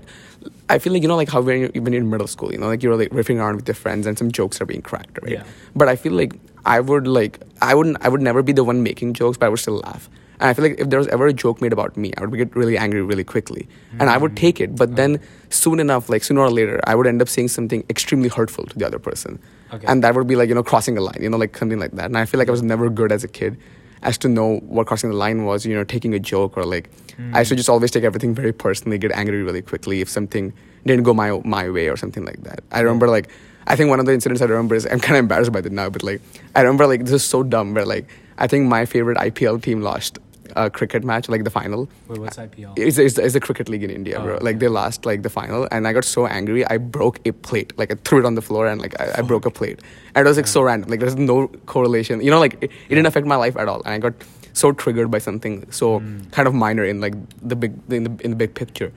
I 0.70 0.78
feel 0.78 0.94
like 0.94 1.02
you 1.02 1.08
know 1.08 1.16
like 1.16 1.30
how 1.30 1.42
when 1.42 1.60
you're, 1.62 1.70
when 1.82 1.94
you're 1.94 2.02
in 2.04 2.10
middle 2.10 2.28
school, 2.28 2.52
you 2.52 2.58
know, 2.60 2.68
like 2.68 2.84
you're 2.84 2.96
like 2.96 3.10
riffing 3.10 3.38
around 3.40 3.56
with 3.56 3.68
your 3.68 3.76
friends 3.76 4.06
and 4.06 4.18
some 4.18 4.32
jokes 4.32 4.62
are 4.62 4.66
being 4.66 4.82
cracked, 4.84 5.18
right? 5.24 5.32
Yeah. 5.34 5.44
But 5.76 5.88
I 5.88 5.96
feel 5.96 6.14
like 6.14 6.34
I 6.66 6.80
would 6.80 7.08
like 7.08 7.40
I 7.62 7.74
wouldn't 7.74 7.98
I 8.02 8.10
would 8.10 8.22
never 8.22 8.44
be 8.44 8.54
the 8.54 8.64
one 8.64 8.84
making 8.84 9.14
jokes, 9.14 9.38
but 9.38 9.48
I 9.48 9.50
would 9.50 9.60
still 9.60 9.78
laugh. 9.78 10.10
And 10.40 10.48
I 10.50 10.54
feel 10.54 10.66
like 10.66 10.80
if 10.80 10.92
there 10.92 11.00
was 11.00 11.08
ever 11.08 11.26
a 11.26 11.34
joke 11.34 11.60
made 11.64 11.74
about 11.74 11.98
me, 11.98 12.14
I 12.16 12.22
would 12.24 12.38
get 12.38 12.56
really 12.56 12.78
angry 12.78 13.02
really 13.02 13.24
quickly, 13.24 13.68
and 14.00 14.08
I 14.12 14.18
would 14.18 14.34
Mm. 14.34 14.36
take 14.36 14.62
it. 14.62 14.76
But 14.76 14.96
then 14.96 15.20
soon 15.50 15.80
enough, 15.80 16.10
like 16.10 16.24
sooner 16.24 16.42
or 16.42 16.52
later, 16.52 16.80
I 16.84 16.94
would 16.94 17.08
end 17.08 17.24
up 17.24 17.30
saying 17.30 17.48
something 17.48 17.84
extremely 17.90 18.30
hurtful 18.30 18.66
to 18.66 18.78
the 18.78 18.86
other 18.86 19.00
person, 19.00 19.40
Okay. 19.74 19.88
and 19.88 20.04
that 20.04 20.14
would 20.14 20.28
be 20.28 20.36
like 20.36 20.48
you 20.50 20.54
know 20.54 20.62
crossing 20.62 20.96
a 20.96 21.02
line, 21.02 21.18
you 21.22 21.30
know, 21.32 21.38
like 21.38 21.58
something 21.58 21.80
like 21.80 21.94
that. 21.94 22.06
And 22.06 22.18
I 22.20 22.26
feel 22.26 22.38
like 22.38 22.50
I 22.50 22.52
was 22.52 22.62
never 22.62 22.88
good 22.92 23.12
as 23.12 23.24
a 23.24 23.28
kid 23.28 23.58
as 24.04 24.18
to 24.20 24.28
know 24.28 24.58
what 24.60 24.88
crossing 24.88 25.10
the 25.10 25.16
line 25.16 25.46
was, 25.46 25.66
you 25.66 25.74
know, 25.74 25.84
taking 25.84 26.14
a 26.14 26.20
joke 26.20 26.58
or 26.58 26.66
like 26.66 26.90
I 27.34 27.40
used 27.40 27.50
to 27.50 27.56
hmm. 27.56 27.58
just 27.58 27.70
always 27.70 27.92
take 27.92 28.04
everything 28.04 28.36
very 28.36 28.54
personally, 28.54 28.98
get 28.98 29.12
angry 29.12 29.42
really 29.42 29.62
quickly 29.62 30.02
if 30.02 30.10
something 30.10 30.54
didn't 30.86 31.04
go 31.04 31.14
my 31.14 31.42
my 31.44 31.70
way 31.70 31.90
or 31.90 31.98
something 31.98 32.26
like 32.26 32.44
that. 32.44 32.64
I 32.72 32.80
hmm. 32.80 32.86
remember 32.86 33.08
like 33.08 33.30
I 33.68 33.76
think 33.76 33.90
one 33.90 34.00
of 34.00 34.06
the 34.06 34.14
incidents 34.14 34.42
I 34.42 34.46
remember 34.46 34.76
is 34.76 34.86
I'm 34.86 35.00
kind 35.00 35.18
of 35.18 35.20
embarrassed 35.20 35.52
by 35.52 35.60
it 35.60 35.72
now, 35.72 35.90
but 35.90 36.04
like 36.04 36.22
I 36.56 36.62
remember 36.62 36.88
like 36.88 37.02
this 37.02 37.14
is 37.14 37.26
so 37.26 37.44
dumb 37.44 37.74
where 37.74 37.86
like 37.86 38.08
I 38.38 38.48
think 38.48 38.68
my 38.68 38.86
favorite 38.86 39.18
IPL 39.18 39.62
team 39.62 39.82
lost 39.82 40.20
a 40.56 40.70
cricket 40.70 41.04
match, 41.04 41.28
like 41.30 41.44
the 41.44 41.50
final. 41.50 41.90
Wait, 42.08 42.20
what's 42.20 42.38
IPL? 42.38 42.74
It's, 42.78 42.98
it's, 42.98 43.18
it's 43.18 43.34
the 43.34 43.40
cricket 43.40 43.70
league 43.70 43.84
in 43.84 43.90
India, 43.90 44.18
Oh, 44.20 44.24
bro. 44.24 44.34
Like 44.36 44.42
okay. 44.44 44.54
they 44.58 44.68
lost 44.68 45.06
like 45.06 45.24
the 45.24 45.30
final, 45.30 45.68
and 45.72 45.88
I 45.88 45.94
got 45.94 46.06
so 46.06 46.26
angry, 46.28 46.66
I 46.66 46.78
broke 46.78 47.20
a 47.26 47.32
plate. 47.34 47.74
Like 47.78 47.92
I 47.92 47.96
threw 48.04 48.20
it 48.20 48.26
on 48.26 48.36
the 48.36 48.42
floor, 48.42 48.68
and 48.68 48.82
like 48.82 49.00
I, 49.02 49.16
I 49.18 49.22
broke 49.22 49.46
a 49.46 49.52
plate. 49.52 49.80
And 50.16 50.26
it 50.26 50.30
was 50.30 50.38
like 50.38 50.48
so 50.48 50.62
random. 50.62 50.90
Like 50.90 51.00
there's 51.00 51.16
no 51.16 51.48
correlation. 51.66 52.22
You 52.22 52.32
know, 52.32 52.40
like 52.40 52.54
it, 52.62 52.72
it 52.72 52.96
didn't 52.96 53.06
affect 53.08 53.28
my 53.28 53.36
life 53.36 53.58
at 53.58 53.68
all, 53.68 53.82
and 53.86 53.94
I 53.94 53.98
got 54.00 54.14
so 54.54 54.72
triggered 54.72 55.12
by 55.12 55.20
something 55.20 55.72
so 55.72 56.00
Mm. 56.00 56.32
kind 56.32 56.48
of 56.48 56.54
minor 56.54 56.84
in 56.84 57.00
like 57.02 57.14
the 57.48 57.56
big 57.56 57.74
in 57.92 58.04
the 58.06 58.12
in 58.24 58.32
the 58.32 58.36
big 58.38 58.54
picture. 58.56 58.92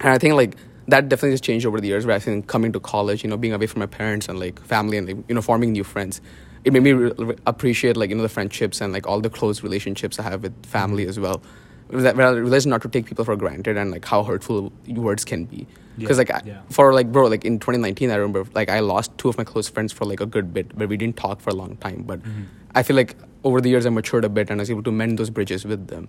And 0.00 0.10
I 0.10 0.18
think 0.18 0.34
like 0.34 0.56
that 0.88 1.08
definitely 1.08 1.30
has 1.30 1.40
changed 1.40 1.64
over 1.64 1.80
the 1.80 1.86
years. 1.86 2.04
Where 2.06 2.16
I 2.16 2.18
think 2.18 2.48
coming 2.48 2.72
to 2.72 2.80
college, 2.80 3.22
you 3.22 3.30
know, 3.30 3.36
being 3.36 3.52
away 3.54 3.66
from 3.68 3.78
my 3.80 3.86
parents 3.86 4.28
and 4.28 4.38
like 4.40 4.60
family, 4.64 4.96
and 4.98 5.06
like, 5.06 5.16
you 5.28 5.34
know, 5.36 5.42
forming 5.42 5.70
new 5.72 5.84
friends, 5.84 6.20
it 6.64 6.72
made 6.72 6.82
me 6.82 6.92
re- 6.92 7.12
re- 7.18 7.36
appreciate 7.46 7.96
like 7.96 8.10
you 8.10 8.16
know 8.16 8.22
the 8.22 8.28
friendships 8.28 8.80
and 8.80 8.92
like 8.92 9.06
all 9.06 9.20
the 9.20 9.30
close 9.30 9.62
relationships 9.62 10.18
I 10.18 10.22
have 10.22 10.42
with 10.42 10.66
family 10.66 11.06
as 11.06 11.18
well. 11.18 11.42
That, 11.90 12.16
realized 12.16 12.66
not 12.66 12.80
to 12.82 12.88
take 12.88 13.04
people 13.04 13.24
for 13.24 13.36
granted 13.36 13.76
and 13.76 13.90
like 13.90 14.04
how 14.06 14.22
hurtful 14.22 14.72
words 14.88 15.26
can 15.26 15.44
be. 15.44 15.66
Because 15.98 16.16
Yeah, 16.16 16.20
like 16.22 16.30
I, 16.30 16.40
yeah. 16.46 16.60
for 16.70 16.94
like 16.94 17.12
bro, 17.12 17.26
like 17.26 17.44
in 17.44 17.58
2019, 17.58 18.10
I 18.10 18.14
remember 18.14 18.46
like 18.54 18.70
I 18.70 18.80
lost 18.80 19.16
two 19.18 19.28
of 19.28 19.36
my 19.36 19.44
close 19.44 19.68
friends 19.68 19.92
for 19.92 20.06
like 20.06 20.20
a 20.22 20.26
good 20.26 20.54
bit, 20.54 20.76
but 20.78 20.88
we 20.88 20.96
didn't 20.96 21.18
talk 21.18 21.40
for 21.42 21.50
a 21.50 21.54
long 21.54 21.76
time. 21.76 22.04
But 22.06 22.22
Mhm. 22.22 22.46
I 22.74 22.82
feel 22.82 22.96
like 22.96 23.14
over 23.44 23.60
the 23.60 23.68
years 23.68 23.84
I 23.84 23.90
matured 23.90 24.24
a 24.24 24.30
bit 24.30 24.48
and 24.48 24.58
I 24.58 24.62
was 24.62 24.70
able 24.70 24.82
to 24.84 24.92
mend 24.92 25.18
those 25.18 25.28
bridges 25.28 25.66
with 25.66 25.88
them. 25.88 26.08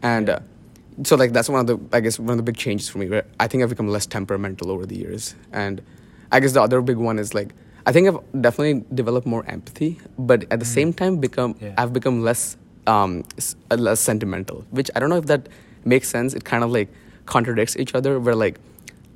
And 0.00 0.28
Yeah. 0.28 0.34
uh, 0.34 0.40
so 1.04 1.16
like 1.16 1.32
that's 1.32 1.48
one 1.48 1.58
of 1.60 1.66
the 1.66 1.96
I 1.96 2.00
guess 2.00 2.20
one 2.20 2.30
of 2.30 2.36
the 2.36 2.44
big 2.44 2.56
changes 2.56 2.88
for 2.88 2.98
me 2.98 3.08
where 3.08 3.24
I 3.40 3.48
think 3.48 3.64
I've 3.64 3.70
become 3.70 3.88
less 3.88 4.06
temperamental 4.06 4.70
over 4.70 4.86
the 4.86 4.96
years. 4.96 5.34
And 5.52 5.82
I 6.30 6.38
guess 6.38 6.52
the 6.52 6.62
other 6.62 6.80
big 6.82 6.98
one 6.98 7.18
is 7.18 7.34
like 7.34 7.52
I 7.86 7.92
think 7.92 8.08
I've 8.08 8.18
definitely 8.42 8.84
developed 8.92 9.26
more 9.26 9.44
empathy, 9.46 9.98
but 10.18 10.42
at 10.50 10.58
the 10.58 10.66
Mm. 10.66 10.74
same 10.78 10.92
time 10.92 11.16
become 11.18 11.54
Yeah. 11.60 11.74
I've 11.78 11.92
become 11.92 12.22
less 12.22 12.56
um 12.86 13.24
uh, 13.70 13.76
less 13.76 14.00
sentimental, 14.00 14.64
which 14.70 14.90
I 14.94 15.00
don't 15.00 15.10
know 15.10 15.16
if 15.24 15.26
that 15.26 15.48
makes 15.84 16.08
sense. 16.08 16.34
It 16.34 16.44
kind 16.44 16.62
of 16.64 16.70
like 16.78 16.88
contradicts 17.26 17.76
each 17.76 17.94
other 17.94 18.18
where 18.20 18.34
like 18.44 18.58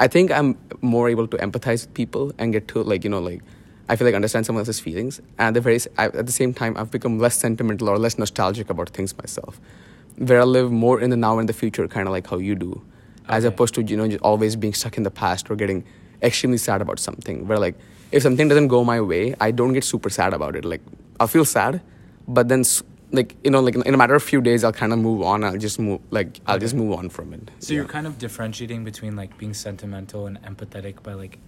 I 0.05 0.07
think 0.09 0.31
I'm 0.31 0.57
more 0.81 1.09
able 1.11 1.27
to 1.29 1.37
empathize 1.37 1.81
with 1.87 1.95
people 1.95 2.33
and 2.39 2.53
get 2.53 2.69
to 2.69 2.83
like 2.83 3.05
you 3.05 3.11
know 3.11 3.21
like 3.31 3.43
I 3.89 3.97
feel 3.97 4.07
like 4.07 4.15
understand 4.15 4.47
someone 4.47 4.61
else's 4.63 4.81
feelings. 4.81 5.21
And 5.39 5.49
at 5.49 5.55
the 5.55 5.61
very 5.61 5.79
I, 5.99 6.05
at 6.23 6.27
the 6.27 6.33
same 6.41 6.53
time, 6.55 6.77
I've 6.77 6.91
become 6.93 7.19
less 7.19 7.37
sentimental 7.37 7.89
or 7.89 7.99
less 7.99 8.19
nostalgic 8.19 8.71
about 8.71 8.91
things 8.91 9.17
myself. 9.19 9.61
Where 10.17 10.41
I 10.41 10.45
live 10.45 10.71
more 10.71 11.01
in 11.01 11.11
the 11.11 11.17
now 11.17 11.39
and 11.41 11.49
the 11.49 11.53
future, 11.63 11.87
kind 11.89 12.07
of 12.09 12.13
like 12.13 12.27
how 12.33 12.39
you 12.39 12.55
do, 12.55 12.83
as 13.29 13.45
opposed 13.45 13.75
to 13.75 13.83
you 13.83 13.97
know 13.97 14.07
just 14.09 14.23
always 14.23 14.55
being 14.57 14.75
stuck 14.75 14.97
in 14.97 15.03
the 15.03 15.11
past 15.23 15.51
or 15.51 15.57
getting 15.57 15.83
extremely 16.23 16.59
sad 16.59 16.81
about 16.83 16.99
something. 17.01 17.47
Where 17.49 17.59
like 17.59 17.75
if 18.13 18.23
something 18.23 18.49
doesn't 18.49 18.69
go 18.69 18.85
my 18.85 19.01
way, 19.01 19.35
I 19.41 19.51
don't 19.51 19.73
get 19.73 19.85
super 19.85 20.11
sad 20.11 20.33
about 20.35 20.57
it. 20.57 20.65
Like 20.65 20.81
I'll 21.19 21.27
feel 21.29 21.45
sad, 21.45 21.81
but 22.29 22.49
then 22.49 22.65
like 23.13 23.35
you 23.45 23.51
know 23.51 23.61
like 23.61 23.75
in 23.75 23.95
a 23.95 23.97
matter 23.97 24.15
of 24.15 24.23
few 24.23 24.41
days, 24.41 24.65
I'll 24.65 24.73
kind 24.73 24.93
of 24.93 24.99
move 24.99 25.23
on. 25.23 25.45
I'll 25.45 25.57
just 25.59 25.79
move 25.79 26.01
like 26.11 26.41
I'll 26.47 26.57
Okay. 26.57 26.65
just 26.65 26.75
move 26.75 26.93
on 26.99 27.09
from 27.09 27.33
it. 27.35 27.51
So 27.59 27.75
you're 27.75 27.85
kind 27.85 28.07
of 28.07 28.19
differentiating 28.19 28.85
between 28.85 29.17
like 29.17 29.37
being 29.39 29.55
sentimental 29.55 30.27
and 30.27 30.41
empathetic 30.43 31.03
by 31.03 31.15
like 31.15 31.39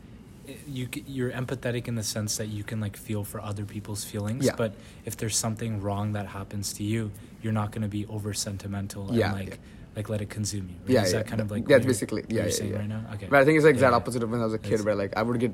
eh, 0.49 0.55
you 0.67 0.89
you're 1.07 1.31
empathetic 1.31 1.87
in 1.89 1.95
the 1.95 2.03
sense 2.03 2.37
that 2.39 2.49
you 2.49 2.65
can 2.65 2.81
like 2.81 2.97
feel 2.97 3.23
for 3.25 3.41
other 3.41 3.65
people's 3.65 4.05
feelings 4.05 4.45
Yeah. 4.47 4.57
but 4.57 4.75
if 5.05 5.17
there's 5.17 5.37
something 5.37 5.81
wrong 5.81 6.13
that 6.13 6.27
happens 6.27 6.73
to 6.75 6.83
you 6.85 7.11
you're 7.43 7.53
not 7.53 7.71
going 7.71 7.83
to 7.83 7.89
be 7.89 8.07
over 8.07 8.33
sentimental 8.35 9.09
Yeah, 9.13 9.31
and 9.31 9.39
like 9.41 9.59
like 9.95 10.09
let 10.09 10.21
it 10.23 10.31
consume 10.31 10.69
you. 10.71 10.77
Right? 10.83 10.91
Yeah, 10.95 11.03
Is 11.03 11.13
yeah. 11.13 11.19
that 11.19 11.27
kind 11.29 11.41
of 11.43 11.51
like 11.51 11.69
yeah, 11.69 11.77
what 11.77 11.83
you're- 11.83 11.93
basically 11.93 12.23
yeah, 12.29 12.35
you're 12.37 12.45
yeah, 12.47 12.51
saying 12.51 12.73
yeah. 12.73 12.79
right 12.79 12.89
now? 12.89 13.03
Okay. 13.15 13.27
But 13.31 13.39
I 13.41 13.45
think 13.45 13.57
it's 13.57 13.65
the 13.65 13.71
exact 13.71 13.93
Yeah. 13.93 13.97
opposite 13.97 14.23
of 14.25 14.31
when 14.31 14.41
I 14.41 14.45
was 14.45 14.55
a 14.55 14.59
kid, 14.59 14.73
It's- 14.73 14.85
where 14.87 14.95
like 14.97 15.13
I 15.17 15.23
would 15.23 15.39
get 15.39 15.53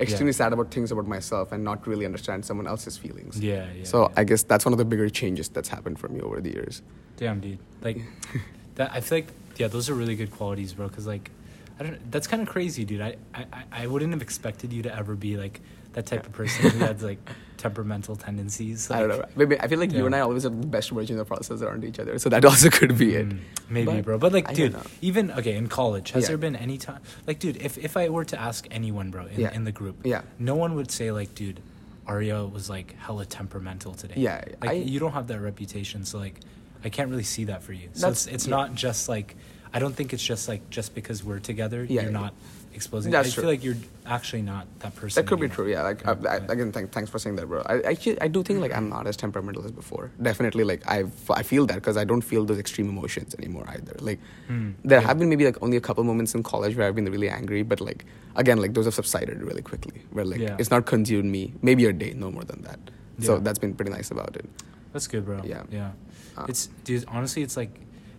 extremely 0.00 0.32
Yeah. 0.32 0.36
sad 0.42 0.52
about 0.52 0.70
things 0.70 0.90
about 0.92 1.06
myself 1.06 1.52
and 1.52 1.62
not 1.64 1.86
really 1.86 2.06
understand 2.06 2.44
someone 2.44 2.66
else's 2.66 2.96
feelings. 2.98 3.38
Yeah, 3.40 3.66
yeah. 3.72 3.84
so 3.84 4.02
yeah. 4.02 4.08
I 4.20 4.24
guess 4.24 4.42
that's 4.42 4.64
one 4.64 4.72
of 4.72 4.78
the 4.78 4.84
bigger 4.84 5.08
changes 5.08 5.48
that's 5.48 5.68
happened 5.68 5.98
for 5.98 6.08
me 6.08 6.20
over 6.20 6.40
the 6.40 6.50
years. 6.50 6.82
Damn, 7.16 7.40
dude. 7.40 7.58
Like 7.82 7.98
that. 8.76 8.90
I 8.92 9.00
feel 9.00 9.18
like 9.18 9.28
yeah, 9.56 9.68
those 9.68 9.90
are 9.90 9.94
really 9.94 10.16
good 10.16 10.30
qualities, 10.30 10.72
bro. 10.72 10.88
Because 10.88 11.06
like, 11.06 11.30
I 11.78 11.82
don't. 11.84 12.10
That's 12.10 12.26
kind 12.26 12.42
of 12.42 12.48
crazy, 12.48 12.84
dude. 12.84 13.00
I 13.02 13.16
I- 13.34 13.46
I 13.72 13.86
wouldn't 13.86 14.12
have 14.12 14.22
expected 14.22 14.72
you 14.72 14.82
to 14.82 14.96
ever 14.96 15.14
be 15.16 15.36
like 15.36 15.60
that 15.92 16.06
type 16.06 16.26
of 16.26 16.32
person 16.32 16.70
who 16.70 16.78
has 16.78 17.02
like 17.02 17.18
temperamental 17.56 18.16
tendencies. 18.16 18.90
I 18.90 19.00
don't 19.00 19.08
know. 19.08 19.24
Maybe 19.36 19.58
I 19.60 19.66
feel 19.68 19.78
like 19.78 19.92
you 19.92 20.06
and 20.06 20.14
I 20.14 20.20
always 20.20 20.44
have 20.44 20.58
the 20.60 20.66
best 20.66 20.90
version 20.90 21.18
of 21.18 21.30
ourselves 21.30 21.62
around 21.62 21.84
each 21.84 21.98
other. 21.98 22.18
So 22.18 22.28
that 22.30 22.44
also 22.44 22.70
could 22.78 22.96
be 22.96 23.14
it. 23.16 23.28
Mm, 23.28 23.38
maybe, 23.68 23.86
But 23.86 24.04
bro. 24.04 24.18
But 24.18 24.32
like, 24.32 24.48
I 24.48 24.54
dude, 24.54 24.76
even 25.02 25.30
okay 25.32 25.56
in 25.56 25.66
college, 25.68 26.12
has 26.12 26.22
Yeah. 26.22 26.28
there 26.28 26.38
been 26.38 26.56
any 26.56 26.78
time? 26.78 27.00
Like, 27.26 27.38
dude, 27.38 27.56
if 27.58 27.76
if 27.76 27.96
I 27.96 28.08
were 28.08 28.24
to 28.26 28.40
ask 28.40 28.66
anyone, 28.70 29.10
bro, 29.10 29.26
in, 29.26 29.40
Yeah. 29.40 29.52
in 29.52 29.64
the 29.64 29.72
group, 29.72 29.96
Yeah. 30.04 30.22
no 30.38 30.54
one 30.54 30.74
would 30.76 30.90
say 30.90 31.10
like, 31.12 31.34
dude, 31.34 31.60
Arya 32.06 32.44
was 32.44 32.70
like 32.70 32.96
hella 32.98 33.26
temperamental 33.26 33.94
today. 33.94 34.14
Yeah, 34.16 34.44
like 34.62 34.70
I- 34.70 34.74
you 34.74 34.98
don't 35.00 35.12
have 35.12 35.26
that 35.28 35.40
reputation, 35.40 36.04
so 36.04 36.18
like, 36.18 36.40
I 36.84 36.88
can't 36.88 37.10
really 37.10 37.24
see 37.24 37.44
that 37.44 37.62
for 37.62 37.72
you. 37.72 37.88
So 37.92 38.08
it's 38.08 38.26
it's 38.26 38.46
yeah. 38.46 38.56
not 38.56 38.74
just 38.74 39.08
like, 39.08 39.36
I 39.72 39.78
don't 39.78 39.94
think 39.94 40.12
it's 40.12 40.22
just 40.22 40.48
like 40.48 40.68
just 40.70 40.94
because 40.94 41.22
we're 41.24 41.38
together, 41.40 41.84
Yeah, 41.84 42.02
you're 42.02 42.10
yeah. 42.10 42.20
not 42.22 42.34
exposing. 42.74 43.10
That's 43.12 43.28
I 43.28 43.32
true. 43.34 43.42
feel 43.42 43.50
like 43.50 43.64
you're 43.64 43.76
actually 44.06 44.42
not 44.42 44.66
that 44.80 44.94
person. 44.96 45.22
That 45.22 45.28
could 45.28 45.40
be 45.40 45.48
true. 45.48 45.68
Yeah. 45.68 45.82
Like 45.82 46.02
Yeah, 46.02 46.14
I, 46.28 46.34
I, 46.34 46.36
again, 46.36 46.72
thank, 46.72 46.90
thanks 46.92 47.10
for 47.10 47.18
saying 47.18 47.36
that, 47.36 47.46
bro. 47.46 47.62
I 47.66 47.80
actually 47.82 48.20
I 48.20 48.28
do 48.28 48.42
think 48.42 48.60
like 48.60 48.74
I'm 48.74 48.88
not 48.88 49.06
as 49.06 49.16
temperamental 49.16 49.64
as 49.64 49.70
before. 49.72 50.10
Definitely, 50.20 50.64
like 50.64 50.82
I 50.88 51.04
I 51.30 51.42
feel 51.42 51.66
that 51.66 51.76
because 51.76 51.96
I 51.96 52.04
don't 52.04 52.22
feel 52.22 52.44
those 52.44 52.58
extreme 52.58 52.88
emotions 52.88 53.34
anymore 53.34 53.64
either. 53.68 53.94
Like 54.00 54.18
Hmm, 54.48 54.70
there 54.84 55.00
yeah. 55.00 55.06
have 55.06 55.18
been 55.18 55.28
maybe 55.28 55.44
like 55.44 55.62
only 55.62 55.76
a 55.76 55.80
couple 55.80 56.02
moments 56.04 56.34
in 56.34 56.42
college 56.42 56.76
where 56.76 56.86
I've 56.88 56.94
been 56.96 57.10
really 57.16 57.28
angry, 57.28 57.62
but 57.62 57.80
like 57.80 58.04
again, 58.36 58.58
like 58.58 58.74
those 58.74 58.86
have 58.86 58.94
subsided 58.94 59.42
really 59.42 59.62
quickly. 59.62 60.02
Where 60.10 60.24
like 60.24 60.40
Yeah. 60.40 60.56
it's 60.58 60.70
not 60.70 60.86
consumed 60.86 61.30
me. 61.30 61.54
Maybe 61.62 61.84
a 61.86 61.92
day, 61.92 62.12
no 62.16 62.30
more 62.30 62.44
than 62.44 62.62
that. 62.62 62.78
So 63.20 63.38
that's 63.38 63.58
been 63.58 63.74
pretty 63.74 63.90
nice 63.92 64.10
about 64.10 64.34
it. 64.36 64.46
That's 64.92 65.06
good, 65.06 65.24
bro. 65.26 65.42
Yeah. 65.44 65.62
Yeah. 65.70 65.90
Uh, 66.38 66.46
it's 66.48 66.68
dude. 66.84 67.04
Honestly, 67.06 67.42
it's 67.42 67.56
like, 67.56 67.70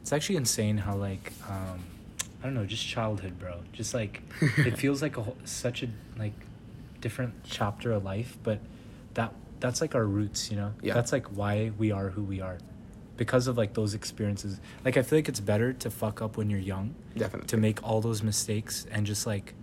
it's 0.01 0.11
actually 0.13 0.35
insane 0.37 0.77
how 0.77 0.95
like, 0.95 1.31
um, 1.49 1.79
I 2.41 2.45
don't 2.45 2.53
know, 2.53 2.65
just 2.65 2.85
childhood, 2.85 3.39
bro. 3.39 3.61
Just 3.71 3.93
like, 3.93 4.21
it 4.41 4.77
feels 4.77 5.01
like 5.01 5.17
a 5.17 5.21
whole, 5.23 5.37
such 5.45 5.83
a 5.83 5.87
like, 6.17 6.33
different 6.99 7.33
chapter 7.43 7.91
of 7.91 8.03
life, 8.03 8.37
but 8.43 8.59
that 9.15 9.33
that's 9.59 9.81
like 9.81 9.93
our 9.95 10.05
roots, 10.05 10.49
you 10.49 10.57
know. 10.57 10.73
Yeah. 10.81 10.93
That's 10.93 11.11
like 11.11 11.27
why 11.27 11.71
we 11.77 11.91
are 11.91 12.09
who 12.09 12.23
we 12.23 12.41
are, 12.41 12.57
because 13.17 13.47
of 13.47 13.57
like 13.57 13.73
those 13.73 13.93
experiences. 13.93 14.59
Like 14.83 14.97
I 14.97 15.01
feel 15.03 15.19
like 15.19 15.29
it's 15.29 15.39
better 15.39 15.73
to 15.73 15.89
fuck 15.91 16.21
up 16.21 16.37
when 16.37 16.49
you're 16.49 16.59
young, 16.59 16.95
Definitely. 17.15 17.47
to 17.47 17.57
make 17.57 17.83
all 17.83 18.01
those 18.01 18.23
mistakes 18.23 18.85
and 18.91 19.05
just 19.05 19.27
like, 19.27 19.53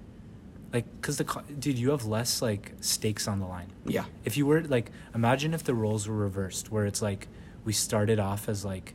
like, 0.73 0.85
cause 1.03 1.17
the 1.17 1.43
dude, 1.59 1.79
you 1.79 1.91
have 1.91 2.05
less 2.05 2.43
like 2.43 2.73
stakes 2.81 3.27
on 3.27 3.41
the 3.41 3.47
line. 3.47 3.73
Yeah. 3.87 4.05
If 4.25 4.37
you 4.37 4.47
were 4.47 4.63
like, 4.63 4.91
imagine 5.15 5.55
if 5.55 5.65
the 5.65 5.75
roles 5.75 6.07
were 6.07 6.15
reversed, 6.17 6.71
where 6.71 6.87
it's 6.87 7.03
like 7.03 7.27
we 7.65 7.73
started 7.73 8.19
off 8.21 8.49
as 8.49 8.65
like, 8.65 8.95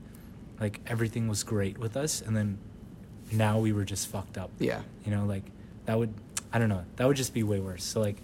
like 0.59 0.79
everything 0.87 1.27
was 1.27 1.43
great 1.43 1.77
with 1.77 1.95
us, 1.97 2.21
and 2.21 2.35
then 2.35 2.57
now 3.31 3.59
we 3.59 3.71
were 3.73 3.85
just 3.85 4.07
fucked 4.07 4.37
up. 4.37 4.51
Yeah. 4.59 4.81
You 5.05 5.11
know, 5.15 5.25
like 5.25 5.43
that 5.85 5.97
would, 5.97 6.13
I 6.51 6.59
don't 6.59 6.69
know, 6.69 6.83
that 6.97 7.07
would 7.07 7.17
just 7.17 7.33
be 7.33 7.43
way 7.43 7.59
worse. 7.59 7.83
So 7.83 7.99
like, 7.99 8.17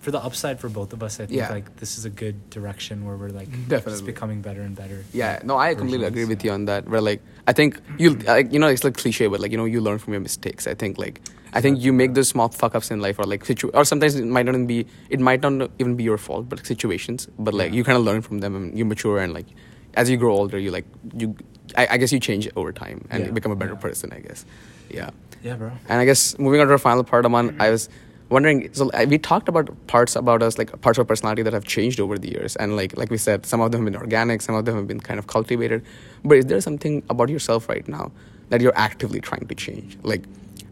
for 0.00 0.10
the 0.10 0.18
upside 0.18 0.58
for 0.58 0.68
both 0.68 0.92
of 0.92 1.02
us, 1.02 1.20
I 1.20 1.26
think 1.26 1.38
Yeah. 1.38 1.48
like 1.50 1.76
this 1.76 1.96
is 1.96 2.04
a 2.04 2.10
good 2.10 2.50
direction 2.50 3.04
where 3.04 3.16
we're 3.16 3.28
like 3.30 3.48
just 3.68 4.04
becoming 4.04 4.42
better 4.42 4.60
and 4.62 4.74
better. 4.74 5.04
Yeah, 5.12 5.40
no, 5.44 5.56
I 5.56 5.74
completely 5.74 6.06
agree 6.06 6.24
with 6.24 6.44
you 6.44 6.50
on 6.50 6.64
that. 6.66 6.88
Where 6.88 7.00
like 7.00 7.22
I 7.46 7.52
think 7.52 7.80
you, 7.98 8.14
like, 8.14 8.52
you 8.52 8.58
know, 8.58 8.66
it's 8.66 8.82
like 8.84 8.96
cliche, 8.96 9.28
but 9.28 9.38
like 9.40 9.52
you 9.52 9.56
know, 9.58 9.64
you 9.64 9.80
learn 9.80 9.98
from 9.98 10.12
your 10.12 10.20
mistakes. 10.20 10.66
I 10.66 10.74
think 10.74 10.98
like 10.98 11.20
I 11.54 11.60
think 11.60 11.80
you 11.80 11.92
make 11.92 12.14
those 12.14 12.28
small 12.28 12.48
fuck 12.48 12.74
ups 12.74 12.90
in 12.90 13.00
life, 13.00 13.18
or 13.18 13.24
like 13.24 13.44
situ, 13.44 13.68
or 13.74 13.84
sometimes 13.84 14.14
it 14.16 14.24
might 14.26 14.46
not 14.46 14.54
even 14.54 14.66
be, 14.66 14.86
it 15.10 15.20
might 15.20 15.40
not 15.42 15.70
even 15.78 15.96
be 15.96 16.02
your 16.02 16.16
fault, 16.18 16.48
but 16.48 16.58
like, 16.58 16.66
situations. 16.66 17.28
But 17.38 17.54
like 17.54 17.70
Yeah. 17.70 17.76
you 17.76 17.84
kind 17.84 17.96
of 17.98 18.04
learn 18.04 18.22
from 18.22 18.38
them, 18.40 18.56
and 18.56 18.76
you 18.76 18.84
mature, 18.84 19.18
and 19.18 19.32
like 19.34 19.46
as 19.94 20.10
you 20.10 20.16
grow 20.16 20.32
older, 20.34 20.58
you 20.58 20.70
like 20.72 20.86
you, 21.16 21.36
I, 21.76 21.86
I 21.92 21.96
guess 21.96 22.12
you 22.12 22.20
change 22.20 22.48
over 22.56 22.72
time, 22.72 23.06
and 23.10 23.26
Yeah, 23.26 23.30
become 23.32 23.52
a 23.52 23.56
better 23.56 23.76
person. 23.76 24.12
I 24.12 24.20
guess, 24.20 24.44
yeah. 24.90 25.10
Yeah, 25.42 25.56
bro. 25.56 25.72
And 25.88 26.00
I 26.00 26.04
guess 26.04 26.38
moving 26.38 26.60
on 26.60 26.66
to 26.68 26.72
our 26.72 26.78
final 26.78 27.02
part, 27.02 27.24
Aman, 27.26 27.56
I 27.58 27.70
was 27.70 27.88
wondering. 28.28 28.72
So 28.72 28.90
uh, 28.90 29.06
we 29.08 29.18
talked 29.18 29.48
about 29.48 29.68
parts 29.88 30.14
about 30.16 30.42
us, 30.42 30.56
like 30.58 30.80
parts 30.80 30.98
of 30.98 31.02
our 31.02 31.06
personality 31.06 31.42
that 31.42 31.52
have 31.52 31.64
changed 31.64 31.98
over 32.00 32.16
the 32.18 32.30
years, 32.30 32.56
and 32.56 32.76
like 32.76 32.96
like 32.96 33.10
we 33.10 33.18
said, 33.18 33.44
some 33.46 33.60
of 33.60 33.72
them 33.72 33.82
have 33.84 33.92
been 33.92 34.00
organic, 34.00 34.42
some 34.42 34.54
of 34.54 34.64
them 34.64 34.76
have 34.76 34.86
been 34.86 35.00
kind 35.00 35.18
of 35.18 35.26
cultivated. 35.26 35.84
But 36.24 36.38
is 36.38 36.46
there 36.46 36.60
something 36.60 37.02
about 37.10 37.28
yourself 37.28 37.68
right 37.68 37.86
now 37.88 38.12
that 38.50 38.60
you're 38.60 38.76
actively 38.76 39.20
trying 39.20 39.46
to 39.48 39.54
change, 39.54 39.98
like? 40.02 40.24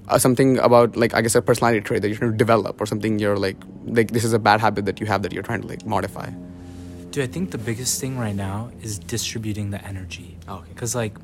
Uh, 0.08 0.18
something 0.18 0.58
about 0.58 0.96
like 0.96 1.14
I 1.14 1.20
guess 1.22 1.36
a 1.36 1.40
personality 1.42 1.80
trait 1.82 2.02
that 2.02 2.08
you're 2.08 2.18
trying 2.18 2.32
to 2.32 2.36
develop, 2.36 2.80
or 2.80 2.86
something 2.86 3.20
you're 3.20 3.36
like 3.36 3.56
like 3.84 4.10
this 4.10 4.24
is 4.24 4.32
a 4.32 4.40
bad 4.40 4.60
habit 4.60 4.84
that 4.86 4.98
you 4.98 5.06
have 5.06 5.22
that 5.22 5.32
you're 5.32 5.44
trying 5.44 5.60
to 5.62 5.68
like 5.68 5.86
modify. 5.86 6.28
Dude, 7.10 7.24
I 7.24 7.26
think 7.26 7.50
the 7.50 7.58
biggest 7.58 8.00
thing 8.00 8.16
right 8.18 8.34
now 8.34 8.70
is 8.82 9.00
distributing 9.00 9.70
the 9.70 9.84
energy. 9.84 10.38
Oh, 10.46 10.58
okay. 10.58 10.68
Because, 10.68 10.94
like, 10.94 11.16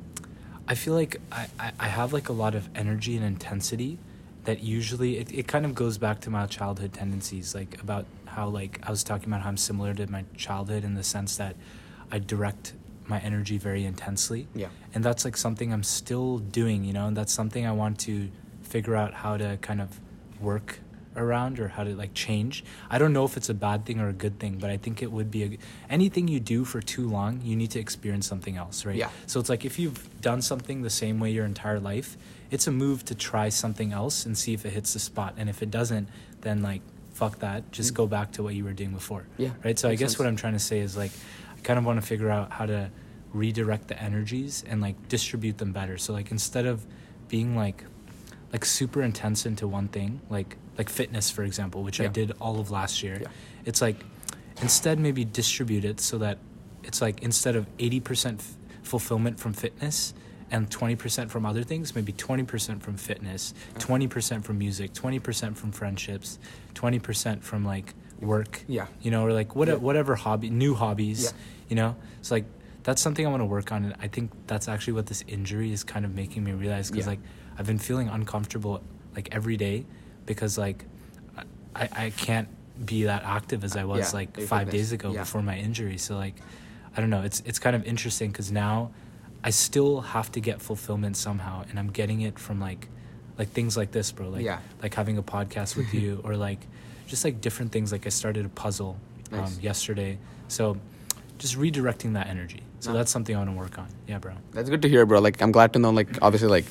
I 0.66 0.75
feel 0.75 0.94
like 0.94 1.20
I, 1.31 1.46
I, 1.61 1.72
I 1.79 1.87
have, 1.87 2.12
like, 2.12 2.29
a 2.29 2.33
lot 2.33 2.57
of 2.57 2.68
energy 2.75 3.16
and 3.16 3.25
intensity 3.25 3.99
that 4.46 4.64
usually, 4.64 5.18
it, 5.18 5.33
it 5.33 5.46
kind 5.46 5.64
of 5.64 5.77
goes 5.77 5.96
back 5.96 6.20
to 6.22 6.31
my 6.31 6.46
childhood 6.46 6.92
tendencies, 6.92 7.55
like, 7.55 7.81
about 7.81 8.05
how, 8.25 8.49
like, 8.49 8.81
I 8.83 8.90
was 8.90 9.05
talking 9.05 9.29
about 9.29 9.42
how 9.42 9.49
I'm 9.49 9.57
similar 9.57 9.94
to 9.94 10.11
my 10.11 10.25
childhood 10.37 10.83
in 10.83 10.94
the 10.94 11.05
sense 11.05 11.37
that 11.37 11.55
I 12.11 12.18
direct 12.18 12.72
my 13.07 13.20
energy 13.20 13.57
very 13.57 13.85
intensely. 13.85 14.49
Yeah. 14.57 14.68
And 14.92 15.05
that's, 15.05 15.25
like, 15.25 15.37
something 15.37 15.72
I'm 15.72 15.85
still 15.85 16.38
doing, 16.38 16.83
you 16.83 16.94
know, 16.94 17.07
and 17.07 17.16
that's 17.16 17.33
something 17.33 17.64
I 17.64 17.70
want 17.72 18.01
to 18.01 18.29
figure 18.62 18.96
out 18.96 19.14
how 19.14 19.37
to 19.37 19.57
kind 19.62 19.81
of 19.81 20.01
work 20.40 20.81
around 21.16 21.59
or 21.59 21.68
how 21.68 21.85
to 21.85 21.94
like 21.94 22.14
change. 22.14 22.64
I 22.90 22.98
don't 22.98 23.12
know 23.12 23.24
if 23.24 23.37
it's 23.37 23.48
a 23.48 23.55
bad 23.55 23.85
thing 23.85 24.00
or 24.00 24.09
a 24.09 24.12
good 24.12 24.38
thing, 24.38 24.59
but 24.59 24.70
I 24.70 24.76
think 24.76 25.02
it 25.02 25.11
would 25.11 25.31
be 25.31 25.44
a 25.44 25.59
anything 25.90 26.29
you 26.29 26.40
do 26.40 26.64
for 26.64 26.81
too 26.81 27.09
long, 27.09 27.40
you 27.42 27.57
need 27.57 27.70
to 27.72 27.81
experience 27.81 28.26
something 28.26 28.57
else, 28.57 28.85
right? 28.85 28.96
Yeah. 28.96 29.11
So 29.26 29.40
it's 29.40 29.48
like 29.48 29.64
if 29.64 29.79
you've 29.79 30.20
done 30.20 30.42
something 30.42 30.83
the 30.83 30.90
same 30.90 31.18
way 31.18 31.31
your 31.31 31.44
entire 31.44 31.81
life, 31.81 32.16
it's 32.50 32.66
a 32.66 32.72
move 32.72 33.05
to 33.07 33.14
try 33.14 33.48
something 33.48 33.92
else 33.92 34.26
and 34.26 34.37
see 34.37 34.52
if 34.52 34.64
it 34.64 34.70
hits 34.70 34.92
the 34.92 35.00
spot. 35.00 35.35
And 35.37 35.48
if 35.48 35.62
it 35.62 35.70
doesn't, 35.70 36.09
then 36.42 36.62
like 36.62 36.83
fuck 37.12 37.38
that, 37.38 37.72
just 37.72 37.92
mm. 37.92 37.96
go 37.96 38.07
back 38.07 38.33
to 38.33 38.42
what 38.42 38.55
you 38.55 38.62
were 38.62 38.74
doing 38.74 38.92
before. 38.92 39.26
Yeah, 39.38 39.50
Right? 39.64 39.79
So 39.79 39.88
I 39.88 39.94
guess 39.94 40.11
sense. 40.11 40.18
what 40.18 40.29
I'm 40.29 40.37
trying 40.37 40.52
to 40.52 40.59
say 40.59 40.81
is 40.81 40.96
like 40.96 41.12
I 41.57 41.61
kind 41.61 41.79
of 41.79 41.85
want 41.87 42.00
to 42.00 42.07
figure 42.07 42.31
out 42.31 42.52
how 42.52 42.66
to 42.66 42.90
redirect 43.33 43.88
the 43.88 44.00
energies 44.00 44.64
and 44.66 44.81
like 44.81 45.09
distribute 45.09 45.59
them 45.59 45.72
better. 45.72 45.96
So 45.98 46.12
like 46.12 46.31
instead 46.31 46.66
of 46.66 46.87
being 47.29 47.57
like 47.57 47.85
like 48.52 48.64
super 48.64 49.02
intense 49.02 49.46
into 49.46 49.66
one 49.66 49.88
thing, 49.88 50.20
like 50.31 50.57
like 50.78 50.88
fitness 50.88 51.30
for 51.30 51.42
example, 51.44 51.82
which 51.82 52.00
I 52.00 52.06
did 52.08 52.32
all 52.40 52.60
of 52.60 52.70
last 52.70 53.02
year. 53.02 53.18
Yeah. 53.22 53.28
It's 53.64 53.80
like 53.80 53.96
instead 54.62 54.98
maybe 54.98 55.24
distribute 55.24 55.84
it 55.84 56.00
so 56.00 56.18
that 56.18 56.38
it's 56.84 57.00
like 57.00 57.22
instead 57.22 57.56
of 57.56 57.66
80% 57.78 58.38
f- 58.38 58.54
fulfillment 58.82 59.40
from 59.40 59.52
fitness 59.52 60.14
and 60.50 60.70
20% 60.70 61.28
from 61.30 61.44
other 61.44 61.64
things, 61.64 61.94
maybe 61.94 62.12
20% 62.12 62.80
from 62.80 62.96
fitness, 62.96 63.52
20% 63.78 64.44
from 64.44 64.58
music, 64.58 64.92
20% 64.92 65.56
from 65.56 65.72
friendships, 65.72 66.38
20% 66.74 67.42
from 67.42 67.64
like 67.64 67.94
work. 68.20 68.62
Yeah. 68.68 68.86
You 69.02 69.10
know, 69.10 69.24
or 69.26 69.32
like 69.32 69.56
what, 69.56 69.68
Yeah. 69.68 69.74
whatever 69.74 70.14
hobby, 70.14 70.50
new 70.50 70.74
hobbies, 70.74 71.24
Yeah. 71.24 71.30
you 71.68 71.76
know? 71.76 71.96
It's 72.20 72.30
like 72.30 72.44
that's 72.84 73.02
something 73.02 73.26
I 73.26 73.30
want 73.30 73.40
to 73.40 73.46
work 73.46 73.72
on 73.72 73.84
and 73.84 73.94
I 74.00 74.06
think 74.06 74.30
that's 74.46 74.68
actually 74.68 74.92
what 74.92 75.06
this 75.06 75.24
injury 75.26 75.72
is 75.72 75.82
kind 75.82 76.04
of 76.04 76.14
making 76.14 76.44
me 76.44 76.52
realize 76.52 76.88
cuz 76.90 76.98
Yeah. 77.00 77.06
like 77.06 77.18
I've 77.58 77.66
been 77.66 77.78
feeling 77.78 78.08
uncomfortable 78.08 78.80
like 79.16 79.28
every 79.32 79.56
day 79.56 79.84
because 80.26 80.58
like 80.58 80.84
I, 81.74 81.88
I 81.92 82.10
can't 82.10 82.48
be 82.84 83.04
that 83.04 83.22
active 83.24 83.64
as 83.64 83.76
I 83.76 83.84
was 83.84 84.12
Yeah, 84.12 84.18
like 84.18 84.40
five 84.40 84.70
days 84.70 84.92
ago 84.92 85.12
Yeah. 85.12 85.20
before 85.20 85.42
my 85.42 85.56
injury. 85.56 85.98
So 85.98 86.16
like, 86.16 86.34
I 86.96 87.00
don't 87.00 87.10
know. 87.10 87.22
It's 87.22 87.42
it's 87.46 87.58
kind 87.58 87.74
of 87.76 87.84
interesting 87.84 88.30
because 88.30 88.50
now 88.52 88.90
I 89.44 89.50
still 89.50 90.00
have 90.00 90.30
to 90.32 90.40
get 90.40 90.60
fulfillment 90.60 91.16
somehow, 91.16 91.64
and 91.68 91.78
I'm 91.78 91.90
getting 91.90 92.20
it 92.22 92.38
from 92.38 92.60
like 92.60 92.88
like 93.38 93.50
things 93.50 93.76
like 93.76 93.92
this, 93.92 94.12
bro. 94.12 94.28
Like 94.30 94.42
Yeah. 94.44 94.58
like 94.82 94.94
having 94.94 95.18
a 95.18 95.22
podcast 95.22 95.76
with 95.76 95.92
you, 96.00 96.20
or 96.24 96.36
like 96.36 96.60
just 97.06 97.24
like 97.24 97.40
different 97.40 97.72
things. 97.72 97.92
Like 97.92 98.06
I 98.06 98.10
started 98.10 98.44
a 98.46 98.48
puzzle 98.48 98.96
um, 99.32 99.52
yesterday, 99.60 100.18
so 100.48 100.76
just 101.38 101.56
redirecting 101.58 102.14
that 102.14 102.28
energy. 102.28 102.62
So 102.80 102.90
Ah. 102.90 102.94
that's 102.94 103.10
something 103.10 103.34
I 103.36 103.38
want 103.38 103.50
to 103.50 103.56
work 103.56 103.78
on. 103.78 103.88
Yeah, 104.06 104.18
bro. 104.18 104.32
That's 104.52 104.70
good 104.70 104.82
to 104.82 104.88
hear, 104.88 105.04
bro. 105.06 105.20
Like, 105.20 105.40
I'm 105.42 105.52
glad 105.52 105.72
to 105.74 105.78
know. 105.78 105.90
Like, 105.90 106.08
obviously, 106.22 106.48
like, 106.48 106.64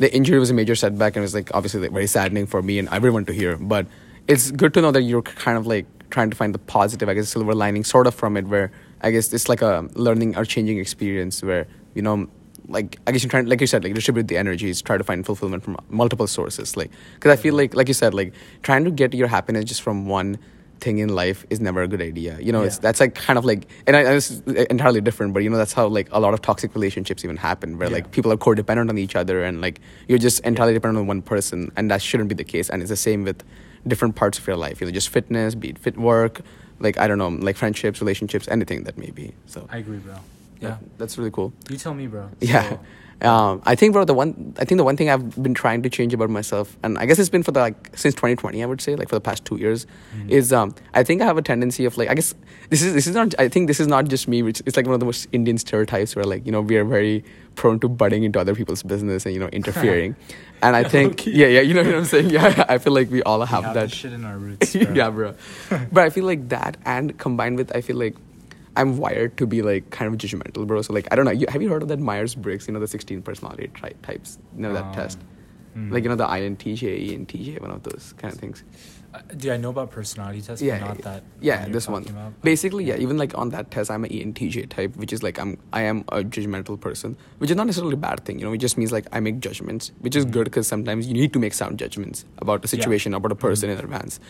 the 0.00 0.12
injury 0.14 0.38
was 0.38 0.50
a 0.50 0.54
major 0.54 0.74
setback, 0.74 1.14
and 1.14 1.18
it 1.18 1.28
was 1.28 1.34
like 1.34 1.54
obviously 1.54 1.80
like, 1.80 1.92
very 1.92 2.06
saddening 2.06 2.46
for 2.46 2.62
me 2.62 2.78
and 2.78 2.88
everyone 2.88 3.26
to 3.26 3.32
hear. 3.32 3.56
But 3.56 3.86
it's 4.26 4.50
good 4.50 4.72
to 4.74 4.80
know 4.80 4.90
that 4.90 5.02
you're 5.02 5.22
kind 5.22 5.58
of 5.58 5.66
like 5.66 5.86
trying 6.08 6.30
to 6.30 6.36
find 6.36 6.54
the 6.54 6.58
positive, 6.58 7.08
I 7.08 7.14
guess, 7.14 7.28
silver 7.28 7.54
lining, 7.54 7.84
sort 7.84 8.06
of 8.06 8.14
from 8.14 8.36
it. 8.38 8.46
Where 8.48 8.72
I 9.02 9.10
guess 9.10 9.32
it's 9.32 9.48
like 9.48 9.60
a 9.60 9.86
learning 9.94 10.36
or 10.36 10.46
changing 10.46 10.78
experience, 10.78 11.42
where 11.42 11.66
you 11.94 12.00
know, 12.00 12.28
like 12.66 12.98
I 13.06 13.12
guess 13.12 13.22
you're 13.22 13.30
trying, 13.30 13.44
like 13.46 13.60
you 13.60 13.66
said, 13.66 13.84
like 13.84 13.92
distribute 13.92 14.28
the 14.28 14.38
energies, 14.38 14.80
try 14.80 14.96
to 14.96 15.04
find 15.04 15.24
fulfillment 15.24 15.62
from 15.62 15.76
multiple 15.90 16.26
sources. 16.26 16.78
Like, 16.78 16.90
because 17.14 17.30
I 17.30 17.36
feel 17.36 17.52
mm-hmm. 17.52 17.58
like, 17.58 17.74
like 17.74 17.88
you 17.88 17.94
said, 17.94 18.14
like 18.14 18.32
trying 18.62 18.84
to 18.84 18.90
get 18.90 19.12
your 19.12 19.28
happiness 19.28 19.66
just 19.66 19.82
from 19.82 20.06
one 20.06 20.38
thing 20.80 20.98
in 20.98 21.08
life 21.10 21.44
is 21.50 21.60
never 21.60 21.82
a 21.82 21.88
good 21.88 22.00
idea. 22.02 22.38
You 22.40 22.52
know, 22.52 22.62
it's 22.62 22.78
that's 22.78 23.00
like 23.00 23.14
kind 23.14 23.38
of 23.38 23.44
like, 23.44 23.66
and, 23.86 23.94
I, 23.96 24.02
this 24.04 24.40
entirely 24.70 25.00
different, 25.00 25.34
but 25.34 25.42
you 25.42 25.50
know, 25.50 25.56
that's 25.58 25.72
how 25.72 25.86
like 25.86 26.08
a 26.12 26.18
lot 26.20 26.34
of 26.34 26.40
toxic 26.42 26.74
relationships 26.74 27.24
even 27.24 27.36
happen, 27.36 27.78
where 27.78 27.88
Yeah. 27.88 27.94
like 27.96 28.10
people 28.10 28.32
are 28.32 28.36
codependent 28.36 28.88
on 28.88 28.98
each 28.98 29.14
other, 29.16 29.42
and 29.44 29.60
like 29.60 29.80
you're 30.08 30.18
just 30.18 30.40
entirely 30.44 30.72
dependent 30.74 30.98
on 31.02 31.06
one 31.06 31.22
person, 31.22 31.70
and 31.76 31.90
that 31.90 32.00
shouldn't 32.02 32.28
be 32.28 32.34
the 32.34 32.44
case. 32.44 32.70
And 32.70 32.82
it's 32.82 32.90
the 32.90 32.96
same 32.96 33.24
with 33.24 33.42
different 33.86 34.14
parts 34.16 34.38
of 34.38 34.46
your 34.46 34.56
life, 34.56 34.80
you 34.80 34.86
know, 34.86 34.92
just 34.92 35.08
fitness, 35.10 35.54
be 35.54 35.68
it 35.70 35.78
fit 35.78 35.96
work, 35.98 36.40
like 36.80 36.98
I 36.98 37.06
don't 37.08 37.18
know, 37.18 37.28
like 37.28 37.56
friendships, 37.56 38.00
relationships, 38.00 38.48
anything 38.48 38.84
that 38.84 38.96
may 38.98 39.10
be. 39.10 39.32
So 39.46 39.66
I 39.70 39.78
agree, 39.78 39.98
bro. 39.98 40.14
Yeah. 40.60 40.68
that- 40.70 40.98
that's 40.98 41.16
really 41.18 41.30
cool. 41.30 41.52
You 41.70 41.76
tell 41.78 41.94
me, 41.94 42.06
bro. 42.06 42.28
Yeah. 42.40 42.76
Um, 43.22 43.60
I 43.66 43.74
think, 43.74 43.92
bro, 43.92 44.04
the 44.06 44.14
one 44.14 44.54
I 44.58 44.64
think 44.64 44.78
the 44.78 44.84
one 44.84 44.96
thing 44.96 45.10
I've 45.10 45.42
been 45.42 45.52
trying 45.52 45.82
to 45.82 45.90
change 45.90 46.14
about 46.14 46.30
myself, 46.30 46.76
and 46.82 46.96
I 46.98 47.04
guess 47.04 47.18
it's 47.18 47.28
been 47.28 47.42
for 47.42 47.52
the 47.52 47.60
like 47.60 47.90
since 47.94 48.14
2020, 48.14 48.62
I 48.62 48.66
would 48.66 48.80
say, 48.80 48.96
like 48.96 49.08
for 49.10 49.14
the 49.14 49.20
past 49.20 49.44
two 49.44 49.56
years, 49.56 49.86
Mhm. 50.16 50.30
is 50.30 50.52
um, 50.52 50.74
I 50.94 51.02
think 51.04 51.20
I 51.20 51.26
have 51.26 51.36
a 51.36 51.42
tendency 51.42 51.84
of 51.84 51.98
like 51.98 52.08
I 52.08 52.14
guess 52.14 52.34
this 52.70 52.80
is 52.82 52.94
this 52.94 53.06
is 53.06 53.14
not 53.14 53.34
I 53.38 53.48
think 53.48 53.66
this 53.66 53.78
is 53.80 53.86
not 53.86 54.08
just 54.08 54.26
me, 54.26 54.42
which 54.42 54.62
it's 54.64 54.76
like 54.76 54.86
one 54.86 54.94
of 54.94 55.00
the 55.00 55.06
most 55.06 55.28
Indian 55.32 55.58
stereotypes 55.58 56.16
where 56.16 56.24
like 56.24 56.46
you 56.46 56.52
know 56.52 56.62
we 56.62 56.76
are 56.78 56.84
very 56.84 57.22
prone 57.56 57.78
to 57.80 57.88
butting 57.88 58.22
into 58.24 58.40
other 58.40 58.54
people's 58.54 58.82
business 58.82 59.26
and 59.26 59.34
you 59.34 59.40
know 59.40 59.48
interfering, 59.48 60.16
and 60.62 60.74
I 60.74 60.84
think 60.84 61.18
Low-key. 61.18 61.32
yeah 61.32 61.46
yeah 61.48 61.60
you 61.60 61.74
know 61.74 61.82
what 61.82 61.94
I'm 61.94 62.04
saying 62.06 62.30
yeah 62.30 62.64
I 62.70 62.78
feel 62.78 62.94
like 62.94 63.10
we 63.10 63.22
all 63.24 63.40
We 63.40 63.46
have, 63.46 63.64
have 63.64 63.74
that 63.74 63.90
shit 63.92 64.12
in 64.14 64.24
our 64.24 64.38
roots. 64.46 64.74
Bro. 64.74 64.94
yeah, 64.94 65.10
bro. 65.10 65.34
but 65.92 66.04
I 66.04 66.10
feel 66.10 66.24
like 66.24 66.48
that, 66.48 66.78
and 66.86 67.18
combined 67.18 67.58
with, 67.58 67.74
I 67.76 67.82
feel 67.82 67.96
like 67.96 68.14
I'm 68.76 68.96
wired 68.98 69.36
to 69.38 69.46
be 69.46 69.62
like 69.62 69.90
kind 69.90 70.12
of 70.12 70.18
judgmental, 70.18 70.66
bro. 70.66 70.82
So 70.82 70.92
like, 70.92 71.08
I 71.10 71.16
don't 71.16 71.24
know. 71.24 71.32
You, 71.32 71.46
have 71.48 71.60
you 71.62 71.68
heard 71.68 71.82
of 71.82 71.88
that 71.88 71.98
Myers 71.98 72.34
Briggs? 72.34 72.66
You 72.68 72.74
know, 72.74 72.80
the 72.80 72.88
16 72.88 73.22
personality 73.22 73.70
tri- 73.74 73.94
types. 74.02 74.38
You 74.56 74.62
know 74.62 74.72
that 74.72 74.84
Um, 74.84 74.94
test, 74.94 75.18
mm. 75.76 75.90
like 75.90 76.04
you 76.04 76.08
know 76.08 76.16
the 76.16 76.26
INTJ, 76.26 77.10
ENTJ, 77.18 77.60
one 77.60 77.70
of 77.72 77.82
those 77.82 78.14
kind 78.18 78.32
of 78.32 78.38
things. 78.40 78.62
Uh, 79.12 79.18
Dude, 79.36 79.50
I 79.50 79.56
know 79.56 79.70
about 79.70 79.90
personality 79.90 80.40
tests, 80.40 80.62
Yeah, 80.62 80.78
not 80.78 80.98
yeah, 80.98 81.02
that. 81.02 81.22
yeah, 81.40 81.66
this 81.68 81.88
one. 81.88 82.06
about, 82.06 82.40
Basically, 82.42 82.84
yeah. 82.84 82.94
Even 82.94 83.18
like 83.18 83.36
on 83.36 83.48
that 83.48 83.72
test, 83.72 83.90
I'm 83.90 84.04
an 84.04 84.12
E 84.12 84.22
ENTJ 84.24 84.68
type, 84.68 84.94
which 84.96 85.12
is 85.12 85.20
like 85.24 85.36
I'm 85.40 85.58
I 85.72 85.82
am 85.82 86.04
a 86.10 86.22
judgmental 86.22 86.78
person, 86.78 87.16
which 87.38 87.50
is 87.50 87.56
not 87.56 87.66
necessarily 87.66 87.94
a 87.94 87.96
bad 87.96 88.24
thing. 88.24 88.38
You 88.38 88.44
know, 88.46 88.52
it 88.52 88.58
just 88.58 88.78
means 88.78 88.92
like 88.92 89.06
I 89.10 89.18
make 89.18 89.40
judgments, 89.40 89.90
which 89.98 90.14
is 90.14 90.24
Mhm. 90.24 90.30
good 90.30 90.44
because 90.44 90.68
sometimes 90.68 91.08
you 91.08 91.14
need 91.14 91.32
to 91.32 91.40
make 91.40 91.54
sound 91.54 91.76
judgments 91.80 92.24
about 92.38 92.64
a 92.64 92.68
Yeah. 92.68 92.82
situation, 92.82 93.12
about 93.14 93.32
a 93.32 93.34
person 93.34 93.68
Mhm. 93.68 93.72
in 93.72 93.78
advance. 93.80 94.20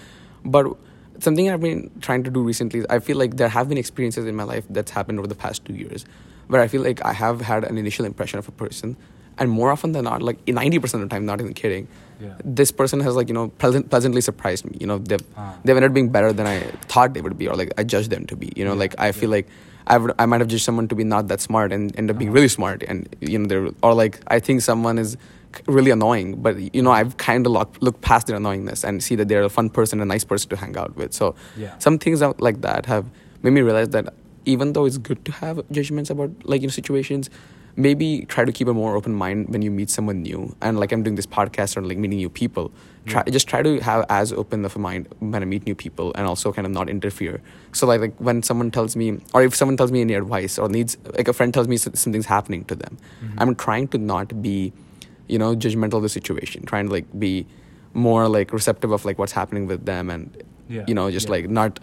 But 0.46 0.74
something 1.20 1.50
I've 1.50 1.61
been 1.61 1.90
trying 2.00 2.24
to 2.24 2.30
do 2.30 2.42
recently 2.42 2.80
is 2.80 2.87
I 2.90 2.98
feel 2.98 3.16
like 3.16 3.37
there 3.37 3.48
have 3.48 3.68
been 3.68 3.78
experiences 3.78 4.26
in 4.26 4.35
my 4.37 4.44
life 4.44 4.64
that's 4.70 4.90
happened 4.90 5.18
over 5.18 5.28
the 5.28 5.35
past 5.35 5.64
two 5.64 5.74
years 5.74 6.04
where 6.48 6.61
I 6.61 6.68
feel 6.68 6.83
like 6.83 7.04
I 7.04 7.12
have 7.12 7.40
had 7.40 7.64
an 7.64 7.78
initial 7.78 8.04
impression 8.04 8.38
of 8.38 8.48
a 8.48 8.52
person, 8.52 8.96
and 9.38 9.50
more 9.50 9.70
often 9.70 9.92
than 9.92 10.04
not, 10.04 10.22
like 10.22 10.46
ninety 10.48 10.78
percent 10.78 11.02
of 11.02 11.09
the 11.09 11.14
time, 11.14 11.24
not 11.26 11.40
even 11.40 11.54
kidding, 11.54 11.87
Yeah. 12.20 12.35
this 12.44 12.70
person 12.72 13.00
has 13.00 13.14
like 13.16 13.28
you 13.28 13.35
know 13.35 13.48
pleasant, 13.64 13.88
pleasantly 13.90 14.20
surprised 14.20 14.64
me. 14.70 14.76
You 14.80 14.87
know, 14.87 14.98
they've 14.98 15.22
Ah. 15.37 15.54
they've 15.64 15.76
ended 15.76 15.90
up 15.92 15.94
being 15.94 16.09
better 16.11 16.33
than 16.33 16.46
I 16.46 16.61
thought 16.94 17.14
they 17.14 17.20
would 17.20 17.38
be, 17.38 17.48
or 17.48 17.54
like 17.56 17.72
I 17.78 17.85
judged 17.85 18.11
them 18.11 18.26
to 18.26 18.37
be. 18.37 18.52
You 18.56 18.64
know, 18.64 18.72
Yeah, 18.74 18.78
like 18.85 18.94
I 18.98 19.12
feel 19.12 19.30
yeah. 19.30 19.37
like 19.37 19.48
I 19.87 19.96
would, 19.96 20.12
I 20.18 20.26
might 20.26 20.40
have 20.40 20.48
judged 20.48 20.64
someone 20.64 20.88
to 20.88 20.94
be 20.94 21.04
not 21.04 21.28
that 21.28 21.40
smart 21.40 21.72
and 21.72 21.96
end 21.96 22.11
up 22.11 22.18
being 22.18 22.28
Uh-huh. 22.30 22.35
really 22.40 22.48
smart, 22.48 22.83
and 22.88 23.09
you 23.20 23.38
know, 23.38 23.46
they're 23.46 23.68
or 23.83 23.94
like 23.94 24.18
I 24.26 24.40
think 24.40 24.61
someone 24.62 24.98
is 24.98 25.16
really 25.66 25.90
annoying, 25.90 26.40
but 26.42 26.74
you 26.74 26.82
know, 26.82 26.90
I've 26.92 27.16
kind 27.16 27.46
of 27.46 27.52
look, 27.52 27.76
looked 27.80 28.00
past 28.02 28.26
their 28.28 28.38
annoyingness 28.38 28.84
and 28.84 29.02
see 29.02 29.14
that 29.16 29.28
they're 29.28 29.42
a 29.42 29.48
fun 29.48 29.68
person, 29.70 30.00
a 30.00 30.04
nice 30.04 30.24
person 30.24 30.48
to 30.50 30.56
hang 30.56 30.76
out 30.76 30.96
with. 30.96 31.12
So 31.12 31.34
Yeah. 31.56 31.76
some 31.78 31.98
things 31.98 32.20
like 32.38 32.60
that 32.62 32.86
have 32.86 33.04
made 33.42 33.52
me 33.52 33.60
realize 33.62 33.88
that 33.90 34.12
even 34.46 34.72
though 34.74 34.84
it's 34.86 34.98
good 34.98 35.24
to 35.24 35.32
have 35.32 35.62
judgments 35.70 36.10
about 36.10 36.30
like 36.44 36.60
you 36.62 36.66
know 36.68 36.72
situations 36.72 37.28
maybe 37.76 38.24
try 38.26 38.44
to 38.44 38.52
keep 38.52 38.66
a 38.68 38.74
more 38.74 38.96
open 38.96 39.14
mind 39.14 39.48
when 39.48 39.62
you 39.62 39.70
meet 39.70 39.88
someone 39.88 40.22
new 40.22 40.54
and 40.60 40.80
like 40.80 40.90
i'm 40.92 41.02
doing 41.04 41.14
this 41.14 41.26
podcast 41.26 41.76
or 41.76 41.82
like 41.82 41.96
meeting 41.98 42.18
new 42.18 42.28
people 42.28 42.72
try 43.06 43.22
just 43.36 43.46
try 43.46 43.62
to 43.62 43.78
have 43.80 44.04
as 44.08 44.32
open 44.32 44.64
of 44.64 44.74
a 44.74 44.78
mind 44.78 45.06
when 45.20 45.40
i 45.42 45.46
meet 45.46 45.64
new 45.66 45.74
people 45.74 46.10
and 46.16 46.26
also 46.26 46.52
kind 46.52 46.66
of 46.66 46.72
not 46.72 46.88
interfere 46.90 47.40
so 47.72 47.86
like, 47.86 48.00
like 48.00 48.14
when 48.18 48.42
someone 48.42 48.70
tells 48.70 48.96
me 48.96 49.20
or 49.34 49.42
if 49.44 49.54
someone 49.54 49.76
tells 49.76 49.92
me 49.92 50.00
any 50.00 50.14
advice 50.14 50.58
or 50.58 50.68
needs 50.68 50.96
like 51.16 51.28
a 51.28 51.32
friend 51.32 51.54
tells 51.54 51.68
me 51.68 51.76
something's 51.76 52.26
happening 52.26 52.64
to 52.64 52.74
them 52.74 52.98
Mhm. 53.22 53.34
i'm 53.38 53.54
trying 53.54 53.86
to 53.88 53.98
not 53.98 54.42
be 54.42 54.72
you 55.33 55.38
know 55.43 55.51
judgmental 55.64 55.95
of 56.01 56.03
the 56.09 56.14
situation 56.19 56.59
trying 56.73 56.87
to 56.88 56.93
like 56.99 57.09
be 57.19 57.47
more 57.95 58.23
like 58.38 58.53
receptive 58.53 58.90
of 58.97 59.05
like 59.09 59.19
what's 59.21 59.33
happening 59.40 59.64
with 59.73 59.83
them 59.90 60.11
and 60.14 60.25
Yeah, 60.69 60.85
you 60.88 60.95
know 60.99 61.07
just 61.11 61.27
yeah. 61.29 61.35
like 61.37 61.47
not 61.61 61.81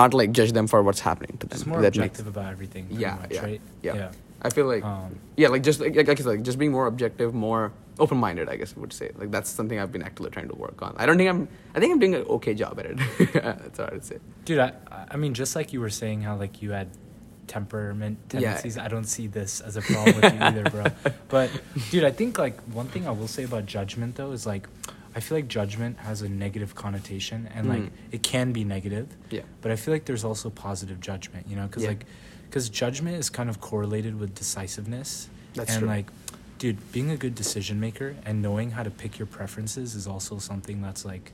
not 0.00 0.14
like 0.20 0.30
judge 0.38 0.52
them 0.58 0.66
for 0.72 0.80
what's 0.86 1.00
happening 1.10 1.34
to 1.40 1.46
them 1.46 1.56
Just 1.58 1.66
more 1.66 1.80
That 1.82 1.96
makes- 1.96 2.20
objective 2.20 2.26
about 2.34 2.48
everything. 2.56 2.84
Yeah, 2.90 3.16
much, 3.20 3.32
yeah, 3.36 3.42
right? 3.48 3.60
yeah. 3.82 4.12
I 4.46 4.48
feel 4.56 4.66
like 4.74 4.84
Um, 4.84 5.10
yeah, 5.36 5.48
like 5.54 5.62
just 5.68 5.78
like, 5.84 5.94
like 6.00 6.08
I 6.08 6.14
said, 6.14 6.26
like 6.34 6.42
just 6.50 6.58
being 6.62 6.72
more 6.78 6.86
objective, 6.94 7.34
more 7.34 7.62
open 8.04 8.16
minded. 8.26 8.48
I 8.52 8.56
guess 8.60 8.72
I 8.76 8.80
would 8.80 8.94
say 9.00 9.10
like 9.20 9.30
that's 9.34 9.50
something 9.58 9.78
I've 9.82 9.92
been 9.96 10.06
actively 10.10 10.30
trying 10.36 10.48
to 10.48 10.56
work 10.66 10.78
on. 10.86 10.92
I 10.96 11.04
don't 11.06 11.18
think 11.20 11.28
I'm. 11.32 11.42
I 11.74 11.80
think 11.80 11.90
I'm 11.92 12.00
doing 12.04 12.14
an 12.20 12.24
okay 12.36 12.54
job 12.62 12.74
at 12.80 12.86
it. 12.92 12.96
that's 13.62 13.78
what 13.80 13.92
I'd 13.92 14.04
say. 14.10 14.18
Dude, 14.46 14.58
I, 14.66 14.70
I 15.14 15.16
mean, 15.22 15.32
just 15.42 15.52
like 15.58 15.68
you 15.74 15.80
were 15.84 15.90
saying 16.02 16.18
how 16.26 16.34
like 16.44 16.62
you 16.62 16.70
had 16.78 16.88
temperament 17.50 18.16
Yeah. 18.32 18.40
tendencies, 18.40 18.78
I 18.78 18.88
don't 18.88 19.04
see 19.16 19.26
this 19.26 19.60
as 19.60 19.76
a 19.76 19.82
problem 19.82 20.20
with 20.20 20.32
you 20.34 20.40
either, 20.40 20.64
bro. 20.70 20.84
But 21.28 21.50
dude, 21.90 22.04
I 22.04 22.12
think 22.12 22.38
like 22.38 22.56
one 22.80 22.86
thing 22.86 23.06
I 23.06 23.10
will 23.10 23.28
say 23.36 23.42
about 23.44 23.66
judgment 23.66 24.14
though 24.16 24.32
is 24.32 24.46
like 24.46 24.68
I 25.16 25.18
feel 25.18 25.36
like 25.38 25.48
judgment 25.48 25.98
has 26.08 26.22
a 26.22 26.28
negative 26.28 26.74
connotation 26.76 27.48
and 27.54 27.68
like 27.68 27.82
Mm. 27.82 27.90
it 28.12 28.22
can 28.22 28.52
be 28.52 28.62
negative, 28.62 29.06
Yeah. 29.30 29.42
but 29.62 29.72
I 29.72 29.76
feel 29.76 29.92
like 29.92 30.04
there's 30.04 30.24
also 30.24 30.48
positive 30.50 30.98
judgment, 31.00 31.48
you 31.50 31.56
know, 31.56 31.66
because 31.66 31.82
Yeah. 31.82 31.90
like 31.94 32.04
because 32.48 32.68
judgment 32.68 33.16
is 33.16 33.28
kind 33.30 33.48
of 33.50 33.60
correlated 33.60 34.14
with 34.20 34.30
decisiveness. 34.34 35.28
That's 35.54 35.70
and 35.72 35.80
true. 35.80 35.88
like, 35.88 36.06
dude, 36.58 36.78
being 36.92 37.10
a 37.10 37.16
good 37.16 37.34
decision 37.34 37.80
maker 37.80 38.14
and 38.26 38.40
knowing 38.46 38.70
how 38.76 38.82
to 38.84 38.90
pick 39.02 39.18
your 39.20 39.26
preferences 39.38 39.94
is 40.00 40.06
also 40.06 40.38
something 40.38 40.80
that's 40.82 41.04
like, 41.04 41.32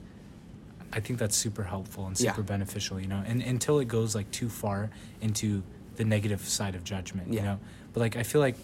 I 0.93 1.01
think 1.01 1.19
that's 1.19 1.37
super 1.37 1.65
helpful 1.65 2.07
and 2.07 2.19
Yeah. 2.19 2.31
super 2.33 2.43
beneficial, 2.43 2.99
you 3.01 3.09
know. 3.09 3.23
And 3.27 3.43
until 3.43 3.79
it 3.79 3.89
goes 3.89 4.15
like 4.15 4.31
too 4.31 4.49
far 4.49 4.89
into 5.21 5.63
the 5.97 6.05
negative 6.05 6.41
side 6.41 6.75
of 6.75 6.85
judgment, 6.85 7.33
you 7.33 7.41
know. 7.43 7.59
But 7.93 8.01
like, 8.01 8.17
I 8.17 8.23
feel 8.23 8.41
like, 8.41 8.57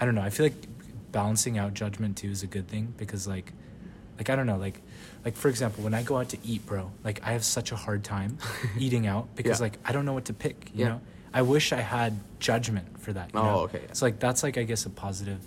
I 0.00 0.04
don't 0.04 0.14
know. 0.14 0.22
I 0.22 0.30
feel 0.30 0.46
like 0.46 0.54
balancing 1.12 1.58
out 1.58 1.74
judgment 1.74 2.16
too 2.16 2.28
is 2.30 2.42
a 2.42 2.46
good 2.46 2.68
thing 2.68 2.92
because 2.96 3.26
like, 3.26 3.52
like 4.18 4.30
I 4.30 4.36
don't 4.36 4.46
know, 4.46 4.56
like, 4.56 4.80
like 5.24 5.36
for 5.36 5.48
example, 5.48 5.84
when 5.84 5.94
I 5.94 6.02
go 6.02 6.18
out 6.18 6.28
to 6.30 6.38
eat, 6.44 6.64
bro, 6.66 6.90
like 7.04 7.20
I 7.24 7.32
have 7.32 7.44
such 7.44 7.72
a 7.72 7.76
hard 7.76 8.04
time 8.04 8.38
eating 8.78 9.06
out 9.06 9.34
because 9.36 9.58
Yeah. 9.60 9.64
like 9.64 9.78
I 9.84 9.92
don't 9.92 10.04
know 10.04 10.12
what 10.12 10.26
to 10.26 10.32
pick, 10.34 10.70
you 10.74 10.80
Yeah. 10.84 10.88
know. 10.88 11.00
I 11.32 11.42
wish 11.42 11.72
I 11.72 11.80
had 11.80 12.18
judgment 12.40 13.00
for 13.00 13.12
that. 13.12 13.32
You 13.34 13.40
Oh, 13.40 13.44
know? 13.44 13.58
okay, 13.60 13.82
yeah. 13.86 13.92
So 13.92 14.06
like 14.06 14.18
that's 14.18 14.42
like 14.42 14.58
I 14.58 14.62
guess 14.64 14.86
a 14.86 14.90
positive, 14.90 15.40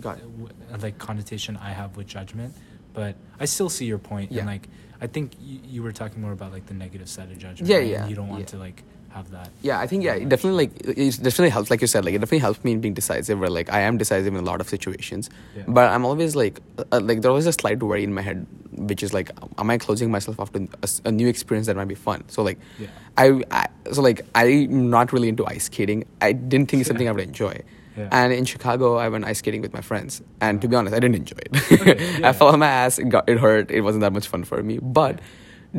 Got 0.00 0.18
it. 0.18 0.80
like 0.82 0.98
connotation 0.98 1.56
I 1.56 1.70
have 1.70 1.96
with 1.96 2.06
judgment, 2.06 2.54
but 2.92 3.16
I 3.38 3.44
still 3.46 3.68
see 3.68 3.84
your 3.86 3.98
point. 3.98 4.32
Yeah. 4.32 4.40
And 4.40 4.48
like 4.48 4.68
I 5.00 5.06
think 5.06 5.32
you, 5.40 5.60
you 5.64 5.82
were 5.82 5.92
talking 5.92 6.20
more 6.22 6.32
about 6.32 6.52
like 6.52 6.66
the 6.66 6.74
negative 6.74 7.08
side 7.08 7.30
of 7.30 7.38
judgment. 7.38 7.68
Yeah, 7.70 7.78
yeah, 7.78 8.06
you 8.06 8.14
don't 8.14 8.28
want 8.28 8.40
yeah. 8.40 8.46
to 8.46 8.58
like 8.58 8.82
have 9.14 9.30
that. 9.30 9.50
Yeah, 9.62 9.78
I 9.80 9.86
think 9.86 10.04
yeah, 10.04 10.14
it 10.14 10.28
definitely 10.28 10.66
like 10.66 10.98
it 10.98 11.22
definitely 11.22 11.50
helps. 11.50 11.70
Like 11.70 11.80
you 11.80 11.86
said, 11.86 12.04
like 12.04 12.14
it 12.14 12.18
definitely 12.18 12.38
helps 12.40 12.62
me 12.64 12.72
in 12.72 12.80
being 12.80 12.94
decisive. 12.94 13.38
Where 13.38 13.48
like 13.50 13.72
I 13.72 13.80
am 13.80 13.96
decisive 13.98 14.34
in 14.34 14.40
a 14.40 14.42
lot 14.42 14.60
of 14.60 14.68
situations, 14.68 15.30
Yeah. 15.56 15.62
but 15.68 15.90
I'm 15.90 16.04
always 16.04 16.34
like 16.36 16.60
uh, 16.92 17.00
like 17.00 17.22
there's 17.22 17.30
always 17.30 17.46
a 17.46 17.52
slight 17.52 17.82
worry 17.82 18.04
in 18.04 18.12
my 18.14 18.22
head, 18.22 18.46
which 18.72 19.02
is 19.02 19.12
like, 19.14 19.30
am 19.58 19.70
I 19.70 19.78
closing 19.78 20.10
myself 20.10 20.38
off 20.40 20.52
to 20.52 20.68
a 21.04 21.12
new 21.12 21.28
experience 21.28 21.66
that 21.68 21.76
might 21.76 21.88
be 21.88 21.94
fun? 21.94 22.24
So 22.28 22.42
like, 22.42 22.58
Yeah. 22.78 22.88
I, 23.16 23.42
I 23.50 23.66
so 23.92 24.02
like 24.02 24.22
I'm 24.34 24.90
not 24.90 25.12
really 25.12 25.28
into 25.28 25.46
ice 25.46 25.64
skating. 25.64 26.04
I 26.20 26.32
didn't 26.32 26.68
think 26.70 26.80
it's 26.80 26.88
something 26.88 27.08
I 27.08 27.12
would 27.12 27.22
enjoy. 27.22 27.60
Yeah. 27.96 28.08
And 28.10 28.32
in 28.32 28.44
Chicago, 28.44 28.96
I 28.96 29.08
went 29.08 29.24
ice 29.24 29.38
skating 29.38 29.60
with 29.62 29.72
my 29.72 29.80
friends, 29.80 30.20
and 30.40 30.60
to 30.62 30.66
be 30.66 30.74
honest, 30.74 30.96
I 30.96 30.98
didn't 30.98 31.14
enjoy 31.14 31.38
it. 31.46 31.72
Okay, 31.80 32.18
yeah. 32.20 32.30
I 32.30 32.32
fell 32.32 32.48
on 32.48 32.58
my 32.58 32.66
ass. 32.66 32.98
It 32.98 33.08
got 33.08 33.28
it 33.28 33.38
hurt. 33.38 33.70
It 33.70 33.82
wasn't 33.82 34.00
that 34.02 34.12
much 34.12 34.26
fun 34.26 34.42
for 34.42 34.60
me. 34.64 34.78
But 34.82 35.20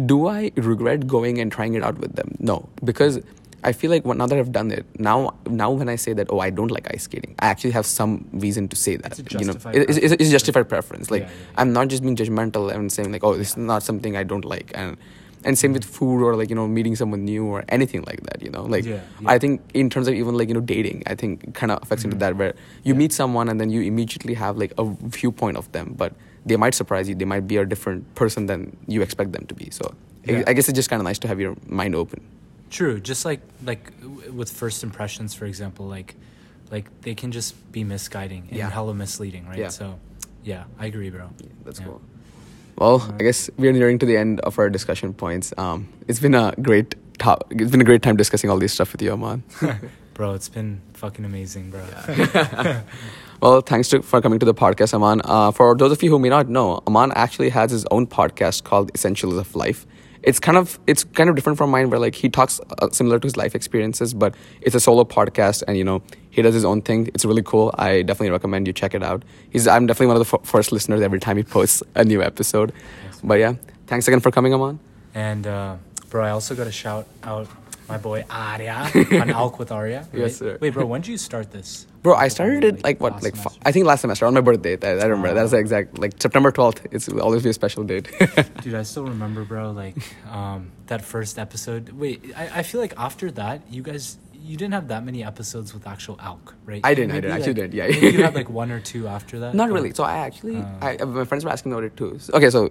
do 0.05 0.27
I 0.27 0.51
regret 0.55 1.07
going 1.07 1.39
and 1.39 1.51
trying 1.51 1.73
it 1.75 1.83
out 1.83 1.97
with 1.99 2.15
them? 2.15 2.35
No, 2.39 2.67
because 2.83 3.19
I 3.63 3.71
feel 3.71 3.89
like 3.89 4.05
now 4.05 4.27
that 4.27 4.37
I've 4.37 4.51
done 4.51 4.71
it, 4.71 4.85
now 4.99 5.33
now 5.47 5.71
when 5.71 5.89
I 5.89 5.95
say 5.95 6.13
that 6.13 6.27
oh 6.29 6.39
I 6.39 6.49
don't 6.49 6.69
like 6.69 6.87
ice 6.93 7.03
skating, 7.03 7.33
I 7.39 7.47
actually 7.47 7.71
have 7.71 7.85
some 7.85 8.27
reason 8.33 8.67
to 8.67 8.75
say 8.75 8.95
that. 8.97 9.17
It's 9.19 9.33
a 9.35 9.39
you 9.39 9.45
know, 9.45 9.53
it's, 9.73 9.97
it's, 9.97 10.13
it's 10.13 10.29
justified 10.29 10.67
preference. 10.69 11.09
Like 11.09 11.23
Yeah, 11.23 11.29
yeah. 11.29 11.59
I'm 11.61 11.73
not 11.73 11.87
just 11.87 12.03
being 12.03 12.15
judgmental 12.15 12.71
and 12.73 12.91
saying 12.91 13.11
like 13.11 13.23
oh 13.23 13.35
this 13.35 13.51
is 13.51 13.57
not 13.57 13.83
something 13.83 14.15
I 14.17 14.23
don't 14.23 14.45
like 14.45 14.71
and. 14.75 14.97
And 15.47 15.55
same 15.55 15.73
with 15.73 15.83
food 15.85 16.23
or 16.25 16.35
like 16.35 16.49
you 16.49 16.55
know 16.55 16.67
meeting 16.67 16.95
someone 16.95 17.23
new 17.23 17.45
or 17.45 17.63
anything 17.69 18.01
like 18.01 18.19
that 18.23 18.41
you 18.41 18.49
know 18.49 18.63
like 18.63 18.83
Yeah. 18.83 19.01
I 19.27 19.37
think 19.37 19.61
in 19.75 19.91
terms 19.91 20.07
of 20.07 20.15
even 20.15 20.33
like 20.35 20.47
you 20.47 20.55
know 20.55 20.59
dating 20.59 21.03
I 21.05 21.13
think 21.13 21.53
kind 21.53 21.71
of 21.71 21.83
affects 21.83 22.03
into 22.03 22.15
Mhm. 22.15 22.19
that 22.21 22.35
where 22.35 22.55
you 22.83 22.95
meet 22.95 23.13
someone 23.13 23.47
and 23.47 23.61
then 23.61 23.69
you 23.69 23.81
immediately 23.81 24.33
have 24.33 24.57
like 24.57 24.73
a 24.79 24.85
viewpoint 25.03 25.57
of 25.57 25.71
them 25.71 25.93
but 25.95 26.13
they 26.45 26.55
might 26.57 26.73
surprise 26.75 27.09
you 27.09 27.15
they 27.15 27.25
might 27.25 27.47
be 27.47 27.57
a 27.57 27.65
different 27.65 28.03
person 28.15 28.45
than 28.45 28.75
you 28.87 29.01
expect 29.01 29.31
them 29.31 29.45
to 29.47 29.55
be 29.55 29.69
so 29.71 29.85
I- 30.27 30.31
Yeah. 30.31 30.43
I 30.47 30.53
guess 30.53 30.67
it's 30.69 30.75
just 30.75 30.89
kind 30.89 30.99
of 31.01 31.05
nice 31.05 31.19
to 31.19 31.27
have 31.27 31.39
your 31.39 31.55
mind 31.67 31.95
open 31.95 32.21
True. 32.71 32.99
Just 32.99 33.25
like 33.25 33.41
like 33.63 33.91
with 34.33 34.49
first 34.51 34.83
impressions, 34.83 35.33
for 35.35 35.45
example, 35.45 35.85
like 35.85 36.15
like 36.71 36.85
they 37.05 37.13
can 37.15 37.31
just 37.31 37.53
be 37.71 37.83
misguiding 37.83 38.47
and 38.49 38.57
Yeah. 38.57 38.69
hella 38.73 38.93
misleading, 38.93 39.45
right? 39.47 39.59
Yeah. 39.59 39.69
So, 39.69 39.99
yeah, 40.43 40.63
I 40.81 40.87
agree, 40.87 41.09
bro. 41.11 41.29
Yeah, 41.39 41.49
that's 41.63 41.79
cool. 41.79 42.01
Well, 42.77 42.99
Alright. 42.99 43.21
I 43.21 43.23
guess 43.23 43.49
we're 43.57 43.71
nearing 43.71 43.99
to 43.99 44.05
the 44.05 44.17
end 44.17 44.39
of 44.41 44.57
our 44.59 44.69
discussion 44.69 45.13
points. 45.13 45.53
Um, 45.57 45.87
it's 46.09 46.19
been 46.19 46.33
a 46.35 46.53
great 46.61 46.95
top. 47.19 47.45
It's 47.51 47.71
been 47.71 47.81
a 47.81 47.89
great 47.91 48.01
time 48.01 48.17
discussing 48.17 48.49
all 48.49 48.57
this 48.59 48.73
stuff 48.73 48.91
with 48.91 49.01
you, 49.01 49.13
Aman. 49.13 49.43
Bro, 50.15 50.33
it's 50.33 50.49
been 50.49 50.81
fucking 50.93 51.23
amazing, 51.23 51.69
bro. 51.71 51.83
well, 53.41 53.61
thanks 53.61 53.89
to, 53.89 54.01
for 54.01 54.21
coming 54.21 54.39
to 54.39 54.45
the 54.45 54.53
podcast, 54.53 54.93
Aman. 54.93 55.21
Uh, 55.23 55.51
for 55.51 55.75
those 55.75 55.91
of 55.91 56.01
you 56.03 56.09
who 56.09 56.19
may 56.19 56.29
not 56.29 56.49
know, 56.49 56.81
Aman 56.87 57.11
actually 57.15 57.49
has 57.49 57.71
his 57.71 57.85
own 57.91 58.07
podcast 58.07 58.63
called 58.63 58.91
Essentials 58.95 59.37
of 59.37 59.55
Life. 59.55 59.85
it's 60.29 60.39
kind 60.39 60.57
of 60.57 60.79
it's 60.91 61.03
kind 61.17 61.29
of 61.29 61.35
different 61.37 61.55
from 61.57 61.69
mine 61.69 61.89
where 61.91 61.99
like 62.03 62.15
he 62.15 62.29
talks 62.29 62.59
uh, 62.81 62.89
similar 62.99 63.17
to 63.19 63.25
his 63.27 63.35
life 63.41 63.53
experiences 63.57 64.13
but 64.21 64.33
it's 64.67 64.77
a 64.79 64.79
solo 64.85 65.03
podcast 65.03 65.61
and 65.67 65.77
you 65.79 65.83
know 65.89 65.97
he 66.37 66.41
does 66.45 66.55
his 66.59 66.65
own 66.69 66.81
thing 66.87 67.01
it's 67.13 67.25
really 67.31 67.43
cool 67.51 67.67
i 67.87 67.89
definitely 68.01 68.31
recommend 68.37 68.65
you 68.69 68.73
check 68.79 68.95
it 68.99 69.03
out 69.09 69.21
he's 69.51 69.67
i'm 69.73 69.85
definitely 69.89 70.07
one 70.13 70.17
of 70.19 70.23
the 70.25 70.31
f- 70.37 70.47
first 70.53 70.71
listeners 70.77 71.01
every 71.09 71.19
time 71.25 71.37
he 71.41 71.43
posts 71.57 71.83
a 71.93 72.03
new 72.13 72.23
episode 72.29 72.73
Thanks. 72.73 73.21
but 73.33 73.37
yeah 73.43 73.53
thanks 73.85 74.07
again 74.07 74.19
for 74.19 74.31
coming 74.31 74.51
Aman. 74.57 74.79
And 75.13 75.45
uh, 75.45 75.75
bro, 76.09 76.25
I 76.25 76.31
also 76.31 76.55
got 76.55 76.63
to 76.73 76.75
shout 76.83 77.05
out 77.31 77.47
my 77.87 77.97
boy 77.97 78.23
Arya 78.29 78.73
on 78.95 79.29
Alk 79.29 79.59
with 79.59 79.71
Arya. 79.71 80.07
right? 80.11 80.19
Yes, 80.21 80.37
sir. 80.37 80.57
Wait, 80.61 80.71
bro, 80.73 80.85
when 80.85 81.01
did 81.01 81.09
you 81.11 81.17
start 81.17 81.51
this? 81.51 81.87
bro 82.05 82.13
i 82.13 82.27
started 82.27 82.63
it 82.63 82.75
Like 82.75 82.83
like 82.83 82.99
what 83.01 83.13
like 83.23 83.35
semester. 83.35 83.59
i 83.65 83.71
think 83.71 83.87
last 83.87 84.01
semester 84.01 84.27
on 84.27 84.33
my 84.35 84.41
birthday 84.41 84.77
i, 84.83 84.91
I 85.01 85.05
remember 85.09 85.33
that's 85.33 85.49
the 85.49 85.57
exact 85.57 85.97
like 85.97 86.13
september 86.21 86.51
12th 86.51 86.85
it's 86.91 87.09
always 87.09 87.41
be 87.41 87.49
a 87.49 87.53
special 87.53 87.83
date 87.83 88.05
Dude, 88.61 88.75
I 88.75 88.83
still 88.83 89.05
remember, 89.05 89.43
bro, 89.43 89.71
like 89.71 89.95
um, 90.29 90.69
that 90.85 91.01
first 91.03 91.39
episode. 91.39 91.89
Wait, 91.89 92.21
I, 92.37 92.59
I 92.59 92.63
feel 92.63 92.79
like 92.79 92.93
after 92.97 93.31
that, 93.31 93.61
you 93.71 93.81
guys, 93.81 94.17
you 94.49 94.55
didn't 94.57 94.73
have 94.73 94.87
that 94.89 95.03
many 95.09 95.23
episodes 95.23 95.73
with 95.73 95.87
actual 95.87 96.15
Alk, 96.17 96.53
right? 96.65 96.81
I 96.83 96.93
didn't, 96.93 97.11
I 97.11 97.13
Maybe, 97.15 97.21
didn't, 97.27 97.37
actually 97.37 97.53
did, 97.61 97.73
yeah. 97.73 97.87
you 97.87 98.23
had 98.23 98.35
like 98.35 98.49
one 98.61 98.71
or 98.71 98.79
two 98.91 99.07
after 99.07 99.39
that. 99.39 99.55
Not 99.55 99.69
but- 99.69 99.75
really. 99.75 99.93
So 99.93 100.03
I 100.03 100.17
actually, 100.27 100.57
Uh, 100.57 100.65
I, 100.81 100.97
my 101.21 101.25
friends 101.25 101.43
were 101.45 101.51
asking 101.51 101.71
about 101.73 101.83
it 101.89 101.95
too. 101.97 102.11
So- 102.19 102.33
Okay, 102.37 102.49
so 102.49 102.65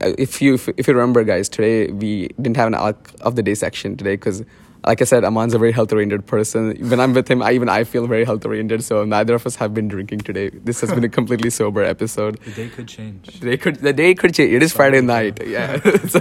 uh, 0.00 0.12
if 0.26 0.42
you 0.42 0.54
if 0.76 0.86
you 0.88 0.94
remember, 0.94 1.24
guys, 1.24 1.48
today 1.48 1.90
we 2.02 2.12
didn't 2.42 2.56
have 2.62 2.68
an 2.68 2.74
alc 2.74 3.10
of 3.22 3.36
the 3.36 3.42
day 3.42 3.54
section 3.54 3.96
today 3.96 4.16
because, 4.16 4.44
like 4.86 5.00
I 5.00 5.06
said, 5.10 5.24
Aman's 5.24 5.54
a 5.54 5.58
very 5.58 5.72
health 5.72 5.92
oriented 5.94 6.26
person. 6.26 6.62
When 6.90 7.00
I'm 7.00 7.14
with 7.18 7.26
him, 7.32 7.40
I, 7.42 7.52
even 7.52 7.70
I 7.70 7.84
feel 7.84 8.06
very 8.06 8.24
health 8.30 8.44
oriented. 8.44 8.84
So 8.84 9.02
neither 9.12 9.34
of 9.34 9.46
us 9.46 9.56
have 9.56 9.72
been 9.72 9.88
drinking 9.88 10.20
today. 10.28 10.50
This 10.70 10.82
has 10.82 10.90
been 10.96 11.04
a 11.04 11.08
completely 11.08 11.48
sober 11.60 11.82
episode. 11.82 12.38
The 12.44 12.50
day 12.50 12.68
could 12.68 12.86
change. 12.96 13.40
The 13.40 13.46
day 13.52 13.56
could 13.56 13.76
the 13.88 13.94
day 13.94 14.10
could 14.14 14.34
change. 14.34 14.52
It 14.52 14.62
is 14.62 14.74
Friday 14.80 15.00
night. 15.00 15.40
Yeah, 15.56 15.80
so 16.14 16.18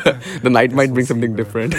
the 0.48 0.50
night 0.60 0.72
might 0.72 0.94
bring 0.94 1.06
something 1.06 1.36
different. 1.36 1.74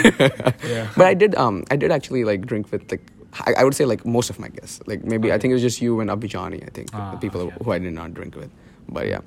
Yeah. 0.74 0.90
But 0.96 1.06
I 1.06 1.14
did 1.14 1.34
um 1.36 1.64
I 1.70 1.76
did 1.76 1.90
actually 1.90 2.24
like 2.32 2.44
drink 2.44 2.70
with 2.70 2.90
like 2.92 3.06
I, 3.40 3.54
I 3.58 3.64
would 3.64 3.74
say 3.74 3.84
like 3.84 4.04
most 4.06 4.30
of 4.30 4.38
my 4.38 4.48
guests. 4.48 4.80
Like 4.86 5.04
maybe 5.04 5.32
I 5.32 5.38
think 5.38 5.50
it 5.50 5.54
was 5.54 5.62
just 5.62 5.80
you 5.82 6.00
and 6.00 6.10
Abhi 6.10 6.28
Johnny, 6.28 6.62
I 6.62 6.70
think. 6.70 6.90
Ah, 6.92 7.12
the 7.12 7.18
people 7.18 7.42
okay. 7.42 7.56
who 7.64 7.72
I 7.72 7.78
did 7.78 7.92
not 7.92 8.14
drink 8.14 8.36
with. 8.36 8.50
But 8.88 9.08
yeah. 9.08 9.20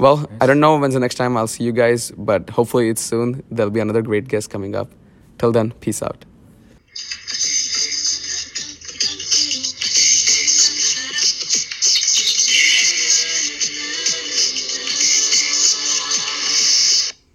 Well, 0.00 0.28
I 0.40 0.46
don't 0.46 0.58
know 0.58 0.76
when's 0.76 0.94
the 0.94 1.00
next 1.00 1.14
time 1.14 1.36
I'll 1.36 1.46
see 1.46 1.62
you 1.62 1.72
guys, 1.72 2.10
but 2.16 2.50
hopefully 2.50 2.88
it's 2.88 3.00
soon. 3.00 3.44
There'll 3.50 3.70
be 3.70 3.80
another 3.80 4.02
great 4.02 4.26
guest 4.26 4.50
coming 4.50 4.74
up. 4.74 4.90
Till 5.38 5.52
then, 5.52 5.70
peace 5.80 6.02
out. 6.02 6.24